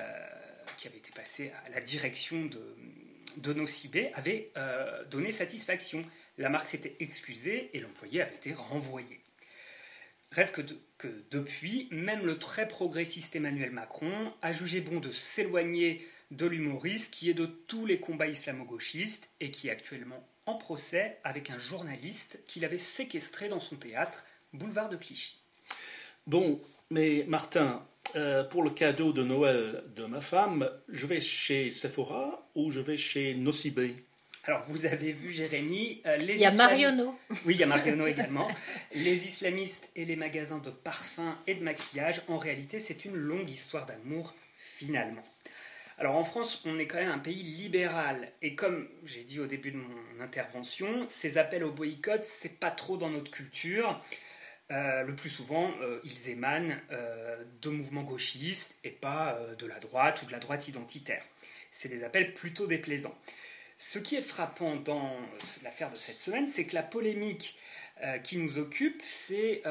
qui 0.76 0.86
avaient 0.86 0.98
été 0.98 1.10
passés 1.12 1.52
à 1.66 1.70
la 1.70 1.80
direction 1.80 2.44
de, 2.46 2.76
de 3.38 3.52
Nocibé 3.52 4.10
avaient 4.14 4.50
euh, 4.56 5.04
donné 5.06 5.32
satisfaction. 5.32 6.04
La 6.36 6.48
marque 6.48 6.68
s'était 6.68 6.96
excusée 7.00 7.70
et 7.72 7.80
l'employé 7.80 8.22
avait 8.22 8.34
été 8.34 8.52
renvoyé. 8.52 9.20
Reste 10.30 10.54
que, 10.54 10.62
que, 10.98 11.08
depuis, 11.30 11.88
même 11.90 12.26
le 12.26 12.38
très 12.38 12.68
progressiste 12.68 13.34
Emmanuel 13.34 13.70
Macron 13.70 14.32
a 14.42 14.52
jugé 14.52 14.80
bon 14.80 15.00
de 15.00 15.10
s'éloigner 15.10 16.06
de 16.30 16.46
l'humoriste 16.46 17.14
qui 17.14 17.30
est 17.30 17.34
de 17.34 17.46
tous 17.46 17.86
les 17.86 17.98
combats 17.98 18.28
islamo-gauchistes 18.28 19.30
et 19.40 19.50
qui 19.50 19.68
est 19.68 19.70
actuellement 19.70 20.28
en 20.44 20.56
procès 20.56 21.18
avec 21.24 21.50
un 21.50 21.58
journaliste 21.58 22.40
qu'il 22.46 22.64
avait 22.64 22.78
séquestré 22.78 23.48
dans 23.48 23.60
son 23.60 23.76
théâtre, 23.76 24.24
boulevard 24.52 24.88
de 24.88 24.96
Clichy. 24.96 25.40
Bon, 26.26 26.60
mais 26.90 27.24
Martin, 27.26 27.86
euh, 28.16 28.44
pour 28.44 28.62
le 28.62 28.70
cadeau 28.70 29.12
de 29.12 29.22
Noël 29.22 29.84
de 29.96 30.04
ma 30.04 30.20
femme, 30.20 30.68
je 30.88 31.06
vais 31.06 31.20
chez 31.20 31.70
Sephora 31.70 32.48
ou 32.54 32.70
je 32.70 32.80
vais 32.80 32.96
chez 32.96 33.34
Nocibé 33.34 33.94
alors, 34.44 34.62
vous 34.66 34.86
avez 34.86 35.12
vu, 35.12 35.30
Jérémy, 35.30 36.00
euh, 36.06 36.16
les 36.16 36.36
Il 36.36 36.40
y 36.40 36.46
a 36.46 36.50
Marionneau. 36.50 37.14
Oui, 37.44 37.54
il 37.54 37.56
y 37.60 37.64
a 37.64 37.66
Marionneau 37.66 38.06
également. 38.06 38.48
Les 38.94 39.26
islamistes 39.26 39.90
et 39.94 40.06
les 40.06 40.16
magasins 40.16 40.56
de 40.56 40.70
parfums 40.70 41.36
et 41.46 41.54
de 41.54 41.62
maquillage, 41.62 42.22
en 42.28 42.38
réalité, 42.38 42.80
c'est 42.80 43.04
une 43.04 43.14
longue 43.14 43.50
histoire 43.50 43.84
d'amour, 43.84 44.32
finalement. 44.56 45.22
Alors 45.98 46.14
en 46.14 46.24
France, 46.24 46.62
on 46.64 46.78
est 46.78 46.86
quand 46.86 46.98
même 46.98 47.10
un 47.10 47.18
pays 47.18 47.42
libéral. 47.42 48.30
Et 48.40 48.54
comme 48.54 48.88
j'ai 49.04 49.24
dit 49.24 49.40
au 49.40 49.46
début 49.46 49.72
de 49.72 49.78
mon 49.78 50.22
intervention, 50.22 51.06
ces 51.08 51.38
appels 51.38 51.64
au 51.64 51.72
boycott, 51.72 52.22
c'est 52.24 52.58
pas 52.60 52.70
trop 52.70 52.96
dans 52.96 53.10
notre 53.10 53.32
culture. 53.32 54.00
Euh, 54.70 55.02
le 55.02 55.16
plus 55.16 55.30
souvent, 55.30 55.72
euh, 55.80 55.98
ils 56.04 56.28
émanent 56.28 56.76
euh, 56.92 57.42
de 57.62 57.70
mouvements 57.70 58.02
gauchistes 58.02 58.76
et 58.84 58.90
pas 58.90 59.40
de 59.58 59.66
la 59.66 59.78
droite 59.80 60.22
ou 60.22 60.26
de 60.26 60.32
la 60.32 60.38
droite 60.38 60.68
identitaire. 60.68 61.22
C'est 61.70 61.88
des 61.88 62.04
appels 62.04 62.34
plutôt 62.34 62.66
déplaisants. 62.66 63.16
Ce 63.78 63.98
qui 63.98 64.16
est 64.16 64.22
frappant 64.22 64.76
dans 64.76 65.16
l'affaire 65.62 65.90
de 65.90 65.96
cette 65.96 66.18
semaine, 66.18 66.48
c'est 66.48 66.66
que 66.66 66.74
la 66.74 66.82
polémique 66.82 67.58
qui 68.24 68.38
nous 68.38 68.58
occupe, 68.58 69.02
c'est 69.04 69.62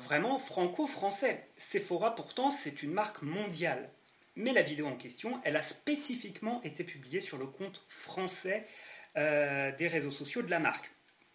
vraiment 0.00 0.38
franco-français. 0.38 1.44
Sephora, 1.56 2.14
pourtant, 2.14 2.50
c'est 2.50 2.82
une 2.82 2.92
marque 2.92 3.22
mondiale. 3.22 3.88
Mais 4.34 4.52
la 4.52 4.62
vidéo 4.62 4.86
en 4.86 4.96
question, 4.96 5.40
elle 5.44 5.56
a 5.56 5.62
spécifiquement 5.62 6.60
été 6.62 6.82
publiée 6.82 7.20
sur 7.20 7.38
le 7.38 7.46
compte 7.46 7.84
français 7.88 8.66
des 9.14 9.88
réseaux 9.88 10.10
sociaux 10.10 10.42
de 10.42 10.50
la 10.50 10.58
marque. 10.58 10.90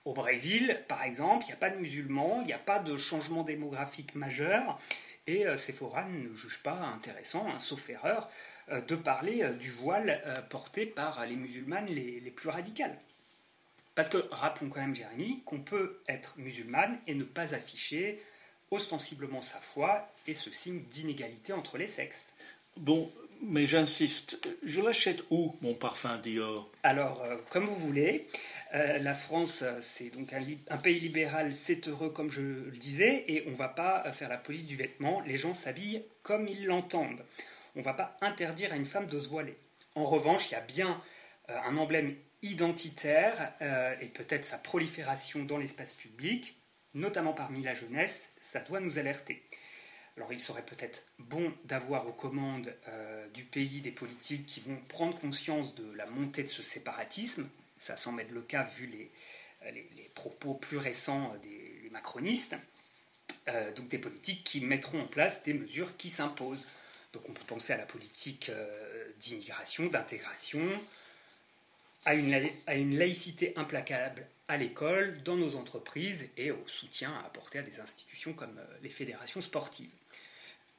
Au 0.08 0.14
Brésil, 0.14 0.82
par 0.88 1.04
exemple, 1.04 1.44
il 1.44 1.48
n'y 1.48 1.54
a 1.54 1.58
pas 1.58 1.70
de 1.70 1.80
musulmans, 1.80 2.40
il 2.40 2.48
n'y 2.48 2.54
a 2.54 2.58
pas 2.60 2.80
de 2.80 2.96
changement 2.96 3.44
démographique 3.44 4.16
majeur, 4.16 4.80
et 5.28 5.46
euh, 5.46 5.58
Sephora 5.58 6.06
ne 6.06 6.34
juge 6.34 6.64
pas 6.64 6.80
intéressant, 6.96 7.46
hein, 7.50 7.60
sauf 7.60 7.90
erreur, 7.90 8.30
euh, 8.70 8.80
de 8.80 8.96
parler 8.96 9.50
du 9.60 9.70
voile 9.70 10.24
porté 10.50 10.86
par 10.86 11.26
les 11.26 11.36
musulmanes 11.36 11.88
les, 11.88 12.22
les 12.22 12.32
plus 12.32 12.48
radicales. 12.48 12.98
Parce 13.96 14.08
que, 14.08 14.26
rappelons 14.32 14.70
quand 14.70 14.80
même, 14.80 14.96
Jérémy, 14.96 15.42
qu'on 15.44 15.60
peut 15.60 16.00
être 16.08 16.36
musulmane 16.38 16.98
et 17.06 17.14
ne 17.14 17.26
pas 17.26 17.54
afficher 17.54 18.22
ostensiblement 18.72 19.42
sa 19.42 19.60
foi 19.60 20.08
et 20.26 20.34
ce 20.34 20.52
signe 20.52 20.80
d'inégalité 20.84 21.52
entre 21.52 21.78
les 21.78 21.88
sexes. 21.88 22.34
Bon, 22.78 23.12
mais 23.42 23.66
j'insiste, 23.66 24.40
je 24.64 24.82
l'achète 24.82 25.24
où 25.32 25.56
mon 25.62 25.74
parfum 25.74 26.18
Dior? 26.18 26.70
Alors, 26.84 27.24
euh, 27.24 27.38
comme 27.50 27.66
vous 27.66 27.76
voulez. 27.76 28.28
Euh, 28.74 28.98
la 29.00 29.14
France, 29.14 29.64
c'est 29.80 30.10
donc 30.10 30.34
un, 30.34 30.78
pays 30.78 31.00
libéral, 31.00 31.56
c'est 31.56 31.88
heureux 31.88 32.10
comme 32.10 32.30
je 32.30 32.42
le 32.42 32.78
disais, 32.78 33.24
et 33.28 33.44
on 33.48 33.52
ne 33.52 33.56
va 33.56 33.70
pas 33.70 34.12
faire 34.12 34.30
la 34.30 34.38
police 34.38 34.66
du 34.66 34.76
vêtement. 34.76 35.22
Les 35.22 35.38
gens 35.38 35.54
s'habillent 35.54 36.04
comme 36.22 36.48
ils 36.48 36.66
l'entendent. 36.66 37.24
On 37.76 37.80
ne 37.80 37.84
va 37.86 37.94
pas 37.94 38.18
interdire 38.22 38.74
à 38.74 38.76
une 38.76 38.86
femme 38.86 39.08
de 39.08 39.20
se 39.20 39.30
voiler. 39.30 39.56
En 39.96 40.04
revanche, 40.04 40.50
il 40.50 40.54
y 40.54 40.58
a 40.58 40.62
bien 40.62 41.02
euh, 41.50 41.58
un 41.66 41.78
emblème 41.78 42.16
identitaire 42.44 43.54
et 44.00 44.06
peut-être 44.10 44.46
sa 44.46 44.60
prolifération 44.60 45.44
dans 45.44 45.58
l'espace 45.58 45.96
public, 45.96 46.56
notamment 46.94 47.34
parmi 47.34 47.64
la 47.64 47.74
jeunesse, 47.74 48.30
ça 48.44 48.60
doit 48.60 48.80
nous 48.80 49.00
alerter. 49.00 49.44
Alors 50.18 50.34
il 50.34 50.40
serait 50.40 50.64
peut-être 50.64 51.04
bon 51.20 51.54
d'avoir 51.66 52.08
aux 52.08 52.14
commandes 52.14 52.74
euh, 52.88 53.28
du 53.30 53.44
pays 53.44 53.82
des 53.82 53.92
politiques 53.92 54.48
qui 54.48 54.60
vont 54.62 54.78
prendre 54.88 55.18
conscience 55.20 55.76
de 55.76 55.92
la 55.92 56.08
montée 56.08 56.42
de 56.42 56.48
ce 56.48 56.64
séparatisme. 56.64 57.48
Ça 57.80 57.98
semble 57.98 58.22
être 58.22 58.32
le 58.32 58.42
cas 58.42 58.64
vu 58.64 58.88
les, 58.88 59.12
euh, 59.66 59.72
propos 60.16 60.54
plus 60.54 60.78
récents 60.78 61.36
des, 61.44 61.90
macronistes. 61.92 62.56
Euh, 63.48 63.72
donc 63.74 63.88
des 63.88 63.98
politiques 63.98 64.44
qui 64.44 64.62
mettront 64.62 65.02
en 65.02 65.08
place 65.08 65.42
des 65.44 65.54
mesures 65.54 65.96
qui 65.98 66.10
s'imposent. 66.10 66.68
Donc 67.14 67.30
on 67.30 67.34
peut 67.34 67.46
penser 67.48 67.74
à 67.74 67.78
la 67.78 67.86
politique 67.86 68.52
d'immigration, 69.20 69.86
d'intégration, 69.86 70.62
à 72.06 72.14
une 72.14 72.98
laïcité 72.98 73.54
implacable 73.56 74.28
à 74.50 74.58
l'école, 74.58 75.24
dans 75.24 75.36
nos 75.36 75.56
entreprises 75.56 76.28
et 76.38 76.52
au 76.52 76.68
soutien 76.68 77.14
à 77.14 77.26
apporter 77.26 77.60
à 77.60 77.62
des 77.62 77.80
institutions 77.80 78.34
comme 78.34 78.60
les 78.84 78.90
fédérations 78.90 79.42
sportives 79.42 79.90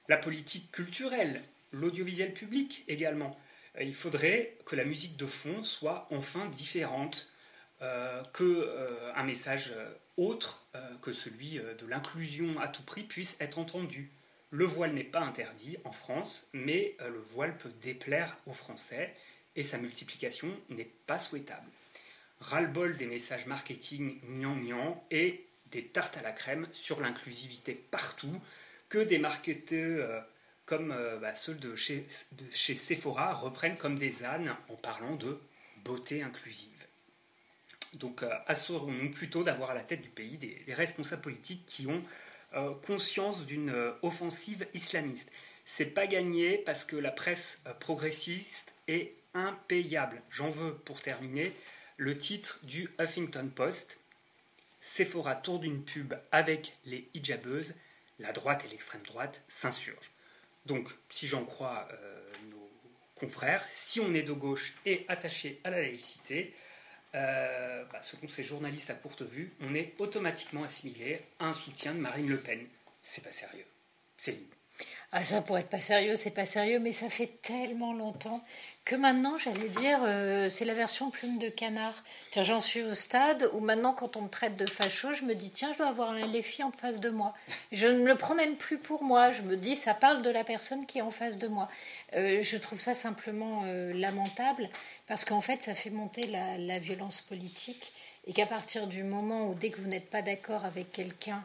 la 0.08 0.16
politique 0.16 0.72
culturelle, 0.72 1.40
l'audiovisuel 1.72 2.32
public 2.32 2.84
également. 2.88 3.38
Euh, 3.76 3.82
il 3.82 3.94
faudrait 3.94 4.56
que 4.64 4.76
la 4.76 4.84
musique 4.84 5.16
de 5.16 5.26
fond 5.26 5.64
soit 5.64 6.06
enfin 6.10 6.46
différente, 6.46 7.30
euh, 7.82 8.22
que 8.32 8.44
euh, 8.44 9.12
un 9.14 9.24
message 9.24 9.72
autre 10.16 10.64
que 11.00 11.12
celui 11.12 11.58
de 11.58 11.86
l'inclusion 11.86 12.58
à 12.60 12.66
tout 12.68 12.82
prix 12.82 13.04
puisse 13.04 13.36
être 13.40 13.58
entendu. 13.58 14.10
Le 14.50 14.64
voile 14.64 14.92
n'est 14.92 15.04
pas 15.04 15.20
interdit 15.20 15.76
en 15.84 15.92
France, 15.92 16.50
mais 16.52 16.96
le 17.00 17.18
voile 17.18 17.56
peut 17.56 17.72
déplaire 17.80 18.36
aux 18.46 18.52
Français 18.52 19.14
et 19.54 19.62
sa 19.62 19.78
multiplication 19.78 20.48
n'est 20.70 20.90
pas 21.06 21.18
souhaitable. 21.18 21.68
Ras-le-bol 22.40 22.96
des 22.96 23.06
messages 23.06 23.46
marketing 23.46 24.20
gnangnan 24.22 25.04
et 25.10 25.44
des 25.70 25.84
tartes 25.84 26.16
à 26.16 26.22
la 26.22 26.32
crème 26.32 26.66
sur 26.72 27.00
l'inclusivité 27.00 27.74
partout, 27.74 28.40
que 28.88 28.98
des 28.98 29.18
marketeurs 29.18 30.10
euh, 30.10 30.20
comme 30.68 30.92
euh, 30.92 31.16
bah, 31.16 31.34
ceux 31.34 31.54
de 31.54 31.74
chez, 31.74 32.06
Sephora 32.52 33.32
reprennent 33.32 33.78
comme 33.78 33.98
des 33.98 34.22
ânes 34.22 34.54
en 34.68 34.74
parlant 34.76 35.16
de 35.16 35.40
beauté 35.82 36.22
inclusive. 36.22 36.86
Donc 37.94 38.22
euh, 38.22 38.30
assurons-nous 38.46 39.10
plutôt 39.10 39.42
d'avoir 39.42 39.70
à 39.70 39.74
la 39.74 39.82
tête 39.82 40.02
du 40.02 40.10
pays 40.10 40.36
des, 40.36 40.62
responsables 40.68 41.22
politiques 41.22 41.64
qui 41.66 41.86
ont 41.86 42.02
conscience 42.86 43.44
d'une 43.44 43.92
offensive 44.00 44.66
islamiste. 44.72 45.30
C'est 45.66 45.90
pas 45.90 46.06
gagné 46.06 46.56
parce 46.56 46.86
que 46.86 46.96
la 46.96 47.10
presse 47.10 47.58
progressiste 47.78 48.72
est 48.86 49.12
impayable. 49.34 50.22
J'en 50.30 50.48
veux 50.48 50.74
pour 50.74 51.02
terminer 51.02 51.52
le 51.98 52.16
titre 52.16 52.58
du 52.62 52.88
Huffington 52.98 53.50
Post. 53.54 53.98
Sephora 54.80 55.34
tourne 55.34 55.60
d'une 55.60 55.84
pub 55.84 56.14
avec 56.32 56.72
les 56.86 57.10
hijabeuses 57.12 57.74
la 58.18 58.32
droite 58.32 58.64
et 58.64 58.68
l'extrême 58.68 59.02
droite 59.02 59.42
s'insurgent. 59.48 60.10
Donc, 60.68 60.90
si 61.08 61.26
j'en 61.26 61.44
crois 61.44 61.88
euh, 61.90 62.20
nos 62.50 62.70
confrères, 63.14 63.66
si 63.72 64.00
on 64.00 64.12
est 64.12 64.22
de 64.22 64.32
gauche 64.32 64.74
et 64.84 65.06
attaché 65.08 65.60
à 65.64 65.70
la 65.70 65.80
laïcité, 65.80 66.54
euh, 67.14 67.84
bah, 67.90 68.02
selon 68.02 68.28
ces 68.28 68.44
journalistes 68.44 68.90
à 68.90 68.94
courte 68.94 69.22
vue, 69.22 69.54
on 69.62 69.74
est 69.74 69.94
automatiquement 69.98 70.62
assimilé 70.62 71.20
à 71.40 71.46
un 71.46 71.54
soutien 71.54 71.94
de 71.94 72.00
Marine 72.00 72.28
Le 72.28 72.38
Pen. 72.38 72.60
C'est 73.00 73.24
pas 73.24 73.30
sérieux. 73.30 73.64
C'est. 74.18 74.38
Ah, 75.10 75.24
ça 75.24 75.40
pourrait 75.40 75.62
être 75.62 75.70
pas 75.70 75.80
sérieux, 75.80 76.16
c'est 76.16 76.34
pas 76.34 76.44
sérieux, 76.44 76.80
mais 76.80 76.92
ça 76.92 77.08
fait 77.08 77.40
tellement 77.40 77.94
longtemps 77.94 78.44
que 78.84 78.94
maintenant, 78.94 79.38
j'allais 79.38 79.68
dire, 79.68 80.00
euh, 80.02 80.48
c'est 80.48 80.64
la 80.64 80.74
version 80.74 81.10
plume 81.10 81.38
de 81.38 81.48
canard. 81.48 82.02
Tiens, 82.30 82.42
j'en 82.42 82.60
suis 82.60 82.82
au 82.82 82.94
stade 82.94 83.48
où 83.52 83.60
maintenant, 83.60 83.92
quand 83.92 84.16
on 84.16 84.22
me 84.22 84.28
traite 84.28 84.56
de 84.56 84.66
facho, 84.66 85.12
je 85.12 85.24
me 85.24 85.34
dis, 85.34 85.50
tiens, 85.50 85.72
je 85.72 85.78
dois 85.78 85.88
avoir 85.88 86.10
un 86.10 86.26
Léfi 86.26 86.62
en 86.62 86.72
face 86.72 87.00
de 87.00 87.10
moi. 87.10 87.34
Je 87.72 87.86
ne 87.86 88.06
le 88.06 88.14
prends 88.16 88.34
même 88.34 88.56
plus 88.56 88.78
pour 88.78 89.02
moi. 89.02 89.30
Je 89.30 89.42
me 89.42 89.56
dis, 89.56 89.76
ça 89.76 89.94
parle 89.94 90.22
de 90.22 90.30
la 90.30 90.44
personne 90.44 90.86
qui 90.86 90.98
est 90.98 91.02
en 91.02 91.10
face 91.10 91.38
de 91.38 91.48
moi. 91.48 91.68
Euh, 92.14 92.42
je 92.42 92.56
trouve 92.56 92.80
ça 92.80 92.94
simplement 92.94 93.62
euh, 93.64 93.92
lamentable 93.92 94.68
parce 95.06 95.24
qu'en 95.24 95.40
fait, 95.40 95.62
ça 95.62 95.74
fait 95.74 95.90
monter 95.90 96.26
la 96.26 96.78
violence 96.78 97.20
politique 97.20 97.92
et 98.26 98.32
qu'à 98.34 98.46
partir 98.46 98.86
du 98.86 99.04
moment 99.04 99.48
où, 99.48 99.54
dès 99.54 99.70
que 99.70 99.80
vous 99.80 99.88
n'êtes 99.88 100.10
pas 100.10 100.20
d'accord 100.20 100.66
avec 100.66 100.92
quelqu'un, 100.92 101.42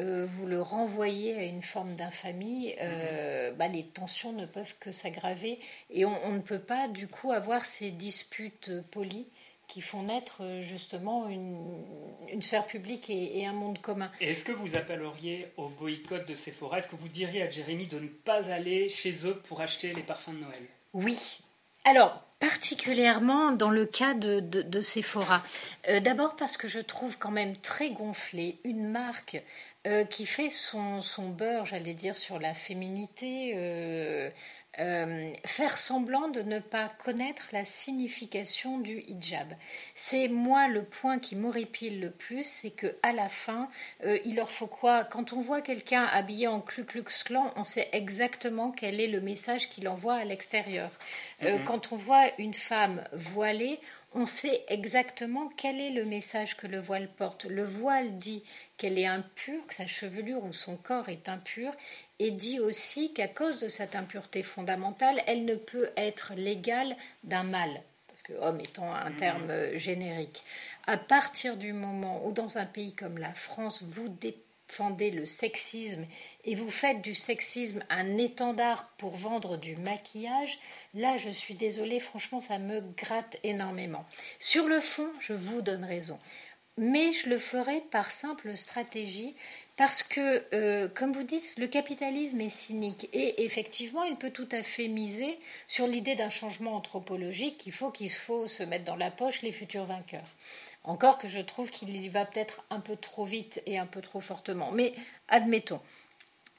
euh, 0.00 0.26
vous 0.26 0.46
le 0.46 0.62
renvoyez 0.62 1.36
à 1.36 1.42
une 1.42 1.62
forme 1.62 1.94
d'infamie, 1.94 2.74
euh, 2.80 3.52
bah, 3.52 3.68
les 3.68 3.84
tensions 3.84 4.32
ne 4.32 4.46
peuvent 4.46 4.74
que 4.80 4.92
s'aggraver 4.92 5.58
et 5.90 6.04
on, 6.04 6.32
ne 6.32 6.40
peut 6.40 6.58
pas 6.58 6.88
du 6.88 7.06
coup 7.06 7.32
avoir 7.32 7.66
ces 7.66 7.90
disputes 7.90 8.70
polies 8.90 9.26
qui 9.68 9.80
font 9.80 10.02
naître 10.02 10.38
euh, 10.40 10.62
justement 10.62 11.28
une, 11.28 12.42
sphère 12.42 12.66
publique 12.66 13.10
et, 13.10 13.46
un 13.46 13.52
monde 13.52 13.80
commun. 13.80 14.10
Est-ce 14.20 14.44
que 14.44 14.52
vous 14.52 14.76
appelleriez 14.76 15.48
au 15.56 15.68
boycott 15.68 16.26
de 16.26 16.34
Sephora 16.34 16.78
Est-ce 16.78 16.88
que 16.88 16.96
vous 16.96 17.08
diriez 17.08 17.42
à 17.42 17.50
Jérémy 17.50 17.86
de 17.86 18.00
ne 18.00 18.08
pas 18.08 18.50
aller 18.50 18.88
chez 18.88 19.14
eux 19.24 19.36
pour 19.44 19.60
acheter 19.60 19.92
les 19.92 20.02
parfums 20.02 20.32
de 20.32 20.40
Noël? 20.44 20.66
Oui. 20.94 21.16
Alors, 21.84 22.24
particulièrement 22.40 23.52
dans 23.52 23.70
le 23.70 23.84
cas 23.84 24.14
de, 24.14 24.40
de, 24.40 24.80
Sephora. 24.80 25.42
Euh, 25.88 26.00
d'abord 26.00 26.34
parce 26.36 26.56
que 26.56 26.68
je 26.68 26.80
trouve 26.80 27.18
quand 27.18 27.30
même 27.30 27.56
très 27.56 27.90
gonflé 27.90 28.58
une 28.64 28.88
marque 28.88 29.40
euh, 29.86 30.04
qui 30.04 30.26
fait 30.26 30.50
son, 30.50 31.00
son 31.00 31.28
beurre, 31.30 31.64
j'allais 31.64 31.94
dire, 31.94 32.16
sur 32.16 32.38
la 32.38 32.54
féminité. 32.54 33.52
Euh, 33.54 34.30
faire 35.44 35.76
semblant 35.76 36.28
de 36.28 36.42
ne 36.42 36.60
pas 36.60 36.92
connaître 37.04 37.48
la 37.52 37.64
signification 37.64 38.78
du 38.78 39.00
hijab. 39.08 39.52
C'est 39.96 40.28
moi 40.28 40.68
le 40.68 40.84
point 40.84 41.18
qui 41.18 41.34
m'horripile 41.34 42.00
le 42.00 42.10
plus, 42.10 42.44
c'est 42.44 42.70
que 42.70 42.96
à 43.02 43.12
la 43.12 43.28
fin, 43.28 43.68
il 44.24 44.36
leur 44.36 44.50
faut 44.50 44.68
quoi? 44.68 45.04
Quand 45.04 45.32
on 45.32 45.40
voit 45.40 45.60
quelqu'un 45.60 46.04
habillé 46.04 46.46
en 46.46 46.60
Ku 46.60 46.84
Klux 46.84 47.02
Klan, 47.24 47.52
on 47.56 47.64
sait 47.64 47.88
exactement 47.92 48.70
quel 48.70 49.00
est 49.00 49.08
le 49.08 49.20
message 49.20 49.68
qu'il 49.68 49.88
envoie 49.88 50.14
à 50.14 50.24
l'extérieur. 50.24 50.90
Euh, 51.44 51.58
mhm. 51.58 51.64
Quand 51.64 51.92
on 51.92 51.96
voit 51.96 52.26
une 52.38 52.54
femme 52.54 53.02
voilée, 53.12 53.80
on 54.12 54.26
sait 54.26 54.64
exactement 54.68 55.48
quel 55.56 55.80
est 55.80 55.90
le 55.90 56.04
message 56.04 56.56
que 56.56 56.66
le 56.66 56.80
voile 56.80 57.08
porte. 57.08 57.44
Le 57.44 57.64
voile 57.64 58.18
dit 58.18 58.42
qu'elle 58.76 58.98
est 58.98 59.06
impure, 59.06 59.66
que 59.66 59.74
sa 59.74 59.86
chevelure 59.86 60.44
ou 60.44 60.52
son 60.52 60.76
corps 60.76 61.08
est 61.08 61.28
impur, 61.28 61.72
et 62.18 62.30
dit 62.30 62.58
aussi 62.58 63.12
qu'à 63.12 63.28
cause 63.28 63.60
de 63.60 63.68
cette 63.68 63.94
impureté 63.94 64.42
fondamentale, 64.42 65.22
elle 65.26 65.44
ne 65.44 65.54
peut 65.54 65.90
être 65.96 66.32
l'égale 66.36 66.96
d'un 67.22 67.44
mâle, 67.44 67.82
parce 68.08 68.22
que 68.22 68.32
homme 68.32 68.60
étant 68.60 68.92
un 68.92 69.10
mhm. 69.10 69.16
terme 69.16 69.50
euh, 69.50 69.76
générique. 69.76 70.42
À 70.86 70.96
partir 70.96 71.56
du 71.56 71.72
moment 71.72 72.26
où 72.26 72.32
dans 72.32 72.58
un 72.58 72.66
pays 72.66 72.94
comme 72.94 73.18
la 73.18 73.32
France, 73.32 73.84
vous 73.84 74.08
défendez 74.70 75.10
le 75.10 75.26
sexisme 75.26 76.06
et 76.44 76.54
vous 76.54 76.70
faites 76.70 77.02
du 77.02 77.14
sexisme 77.14 77.84
un 77.90 78.16
étendard 78.18 78.88
pour 78.98 79.16
vendre 79.16 79.56
du 79.56 79.76
maquillage, 79.76 80.58
là 80.94 81.18
je 81.18 81.28
suis 81.28 81.54
désolée, 81.54 81.98
franchement 81.98 82.40
ça 82.40 82.58
me 82.58 82.80
gratte 82.96 83.36
énormément. 83.42 84.06
Sur 84.38 84.68
le 84.68 84.80
fond, 84.80 85.10
je 85.18 85.32
vous 85.32 85.60
donne 85.60 85.84
raison. 85.84 86.18
Mais 86.78 87.12
je 87.12 87.28
le 87.28 87.38
ferai 87.38 87.82
par 87.90 88.12
simple 88.12 88.56
stratégie 88.56 89.34
parce 89.76 90.02
que, 90.02 90.44
euh, 90.54 90.88
comme 90.88 91.12
vous 91.12 91.24
dites, 91.24 91.58
le 91.58 91.66
capitalisme 91.66 92.40
est 92.40 92.48
cynique 92.48 93.08
et 93.12 93.44
effectivement, 93.44 94.04
il 94.04 94.16
peut 94.16 94.30
tout 94.30 94.48
à 94.52 94.62
fait 94.62 94.88
miser 94.88 95.38
sur 95.66 95.86
l'idée 95.86 96.14
d'un 96.14 96.30
changement 96.30 96.74
anthropologique. 96.76 97.66
Il 97.66 97.72
faut 97.72 97.90
qu'il 97.90 98.10
faut 98.10 98.46
se 98.46 98.62
mettre 98.62 98.84
dans 98.84 98.96
la 98.96 99.10
poche 99.10 99.42
les 99.42 99.52
futurs 99.52 99.84
vainqueurs. 99.84 100.28
Encore 100.84 101.18
que 101.18 101.28
je 101.28 101.40
trouve 101.40 101.70
qu'il 101.70 101.94
y 101.94 102.08
va 102.08 102.24
peut-être 102.24 102.64
un 102.70 102.80
peu 102.80 102.96
trop 102.96 103.24
vite 103.24 103.62
et 103.66 103.78
un 103.78 103.86
peu 103.86 104.00
trop 104.00 104.20
fortement. 104.20 104.70
Mais 104.72 104.94
admettons. 105.28 105.80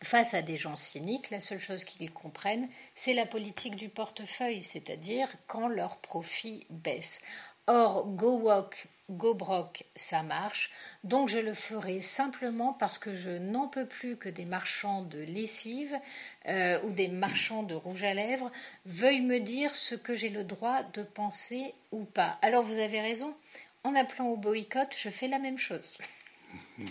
Face 0.04 0.34
à 0.34 0.42
des 0.42 0.58
gens 0.58 0.76
cyniques, 0.76 1.30
la 1.30 1.40
seule 1.40 1.60
chose 1.60 1.84
qu'ils 1.84 2.12
comprennent, 2.12 2.68
c'est 2.96 3.14
la 3.14 3.28
politique 3.28 3.76
du 3.76 3.88
portefeuille, 3.88 4.64
c'est-à-dire 4.64 5.28
quand 5.46 5.68
leur 5.68 5.98
profit 5.98 6.66
baisse. 6.72 7.22
Or, 7.68 8.08
go 8.08 8.40
walk, 8.40 8.88
go 9.12 9.36
broke, 9.36 9.86
ça 9.96 10.24
marche, 10.24 10.72
donc 11.04 11.30
je 11.30 11.38
le 11.38 11.54
ferai 11.54 12.02
simplement 12.02 12.74
parce 12.74 12.98
que 12.98 13.16
je 13.16 13.30
n'en 13.30 13.68
peux 13.68 13.86
plus 13.86 14.18
que 14.18 14.30
des 14.30 14.46
marchands 14.46 15.04
de 15.04 15.20
lessive 15.20 15.96
euh, 16.48 16.82
ou 16.84 16.92
des 16.92 17.08
marchands 17.08 17.64
de 17.64 17.76
rouge 17.76 18.04
à 18.04 18.16
lèvres 18.16 18.52
veuillent 18.86 19.22
me 19.22 19.40
dire 19.40 19.76
ce 19.76 19.94
que 19.94 20.16
j'ai 20.16 20.30
le 20.30 20.44
droit 20.44 20.82
de 20.94 21.04
penser 21.04 21.76
ou 21.92 22.06
pas. 22.06 22.40
Alors 22.42 22.64
vous 22.64 22.80
avez 22.80 23.02
raison, 23.02 23.36
en 23.84 23.96
appelant 23.96 24.28
au 24.28 24.38
boycott, 24.38 24.96
je 24.98 25.10
fais 25.10 25.28
la 25.28 25.40
même 25.40 25.58
chose. 25.58 25.98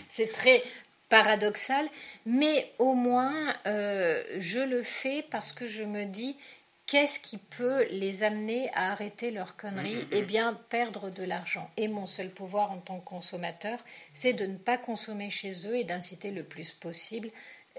C'est 0.09 0.31
très 0.31 0.63
paradoxal, 1.09 1.87
mais 2.25 2.71
au 2.79 2.93
moins 2.93 3.53
euh, 3.67 4.23
je 4.37 4.59
le 4.59 4.81
fais 4.81 5.25
parce 5.29 5.51
que 5.51 5.67
je 5.67 5.83
me 5.83 6.05
dis 6.05 6.37
qu'est-ce 6.85 7.19
qui 7.19 7.37
peut 7.37 7.85
les 7.91 8.23
amener 8.23 8.69
à 8.73 8.91
arrêter 8.91 9.31
leurs 9.31 9.55
conneries 9.57 9.95
mm, 9.95 9.99
mm, 9.99 10.09
Eh 10.11 10.21
mm. 10.21 10.25
bien, 10.25 10.59
perdre 10.69 11.09
de 11.09 11.23
l'argent. 11.23 11.69
Et 11.77 11.87
mon 11.87 12.05
seul 12.05 12.29
pouvoir 12.29 12.71
en 12.71 12.77
tant 12.77 12.99
que 12.99 13.05
consommateur, 13.05 13.79
c'est 14.13 14.33
de 14.33 14.45
ne 14.45 14.57
pas 14.57 14.77
consommer 14.77 15.29
chez 15.29 15.67
eux 15.67 15.77
et 15.77 15.83
d'inciter 15.83 16.31
le 16.31 16.43
plus 16.43 16.71
possible 16.71 17.29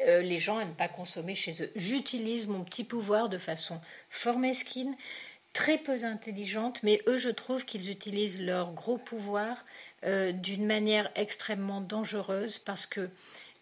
euh, 0.07 0.23
les 0.23 0.39
gens 0.39 0.57
à 0.57 0.65
ne 0.65 0.73
pas 0.73 0.89
consommer 0.89 1.35
chez 1.35 1.63
eux. 1.63 1.71
J'utilise 1.77 2.47
mon 2.47 2.65
petit 2.65 2.85
pouvoir 2.85 3.29
de 3.29 3.37
façon 3.37 3.79
fort 4.09 4.39
mesquine, 4.39 4.97
très 5.53 5.79
peu 5.79 6.05
intelligente, 6.05 6.83
mais 6.83 7.01
eux, 7.07 7.19
je 7.19 7.29
trouve 7.29 7.65
qu'ils 7.65 7.91
utilisent 7.91 8.45
leur 8.45 8.73
gros 8.73 8.99
pouvoir 8.99 9.65
euh, 10.05 10.33
d'une 10.33 10.67
manière 10.67 11.11
extrêmement 11.15 11.81
dangereuse 11.81 12.59
parce 12.59 12.87
que 12.87 13.09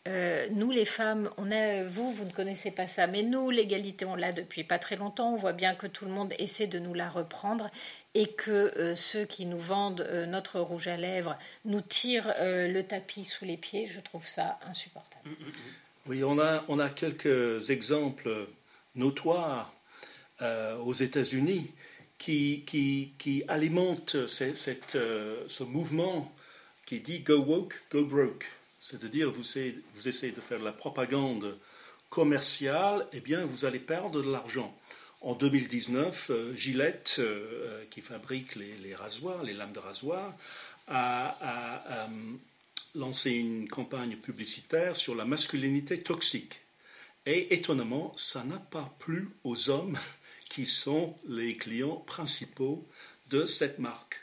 euh, 0.08 0.46
nous, 0.52 0.70
les 0.70 0.86
femmes, 0.86 1.30
on 1.36 1.50
a, 1.50 1.84
vous, 1.84 2.10
vous 2.12 2.24
ne 2.24 2.32
connaissez 2.32 2.70
pas 2.70 2.86
ça, 2.86 3.06
mais 3.06 3.22
nous, 3.22 3.50
l'égalité, 3.50 4.04
on 4.04 4.14
l'a 4.14 4.32
depuis 4.32 4.64
pas 4.64 4.78
très 4.78 4.96
longtemps. 4.96 5.34
On 5.34 5.36
voit 5.36 5.52
bien 5.52 5.74
que 5.74 5.86
tout 5.86 6.06
le 6.06 6.10
monde 6.10 6.32
essaie 6.38 6.66
de 6.66 6.78
nous 6.78 6.94
la 6.94 7.10
reprendre 7.10 7.70
et 8.14 8.28
que 8.32 8.50
euh, 8.50 8.94
ceux 8.96 9.26
qui 9.26 9.44
nous 9.44 9.58
vendent 9.58 10.08
notre 10.28 10.60
rouge 10.60 10.88
à 10.88 10.96
lèvres 10.96 11.36
nous 11.64 11.82
tirent 11.82 12.34
le 12.40 12.80
tapis 12.82 13.24
sous 13.24 13.44
les 13.44 13.56
pieds. 13.56 13.86
Je 13.86 14.00
trouve 14.00 14.26
ça 14.26 14.58
insupportable. 14.66 15.28
Oui, 16.06 16.24
on 16.24 16.38
a, 16.38 16.64
on 16.68 16.78
a 16.78 16.88
quelques 16.88 17.68
exemples 17.70 18.48
notoires 18.94 19.74
aux 20.40 20.94
États-Unis 20.94 21.70
qui, 22.20 23.14
qui, 23.18 23.42
alimente 23.48 24.14
euh, 24.14 25.44
ce 25.48 25.64
mouvement 25.64 26.32
qui 26.84 27.00
dit 27.00 27.20
Go 27.20 27.38
woke, 27.38 27.82
go 27.90 28.04
broke. 28.04 28.46
C'est-à-dire, 28.78 29.30
vous, 29.32 29.58
essayez 30.06 30.32
de 30.32 30.40
faire 30.40 30.60
de 30.60 30.64
la 30.64 30.72
propagande 30.72 31.58
commerciale, 32.10 33.06
eh 33.12 33.20
bien, 33.20 33.44
vous 33.46 33.64
allez 33.64 33.78
perdre 33.80 34.22
de 34.22 34.30
l'argent. 34.30 34.76
En 35.22 35.34
2019, 35.34 36.30
euh, 36.30 36.54
Gillette, 36.54 37.16
euh, 37.18 37.82
qui 37.90 38.00
fabrique 38.00 38.54
les, 38.54 38.94
rasoirs, 38.94 39.42
les 39.42 39.54
lames 39.54 39.72
de 39.72 39.78
rasoir, 39.78 40.34
a 40.88 42.08
lancé 42.96 43.30
une 43.30 43.68
campagne 43.68 44.16
publicitaire 44.16 44.96
sur 44.96 45.14
la 45.14 45.24
masculinité 45.24 46.02
toxique. 46.02 46.60
Et 47.26 47.54
étonnamment, 47.54 48.12
ça 48.16 48.42
n'a 48.42 48.58
pas 48.58 48.92
plu 48.98 49.30
aux 49.44 49.70
hommes 49.70 49.96
qui 50.50 50.66
sont 50.66 51.16
les 51.26 51.56
clients 51.56 51.96
principaux 52.06 52.86
de 53.30 53.46
cette 53.46 53.78
marque. 53.78 54.20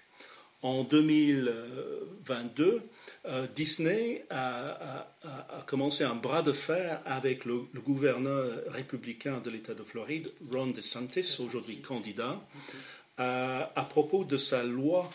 En 0.61 0.83
2022, 0.83 2.81
euh, 3.25 3.47
Disney 3.55 4.25
a, 4.29 5.07
commencé 5.65 6.03
un 6.03 6.15
bras 6.15 6.43
de 6.43 6.51
fer 6.51 7.01
avec 7.05 7.45
le, 7.45 7.67
gouverneur 7.75 8.63
républicain 8.67 9.39
de 9.39 9.49
l'État 9.49 9.73
de 9.73 9.83
Floride, 9.83 10.31
Ron 10.51 10.67
DeSantis, 10.67 11.37
aujourd'hui 11.39 11.81
candidat, 11.81 12.41
euh, 13.19 13.63
à 13.75 13.83
propos 13.83 14.23
de 14.23 14.37
sa 14.37 14.63
loi 14.63 15.09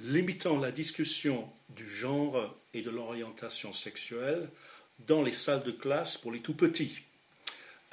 limitant 0.00 0.58
la 0.58 0.70
discussion 0.70 1.48
du 1.70 1.88
genre 1.88 2.54
et 2.72 2.82
de 2.82 2.90
l'orientation 2.90 3.72
sexuelle 3.72 4.48
dans 5.06 5.22
les 5.22 5.32
salles 5.32 5.64
de 5.64 5.72
classe 5.72 6.16
pour 6.16 6.32
les 6.32 6.40
tout 6.40 6.54
petits. 6.54 7.00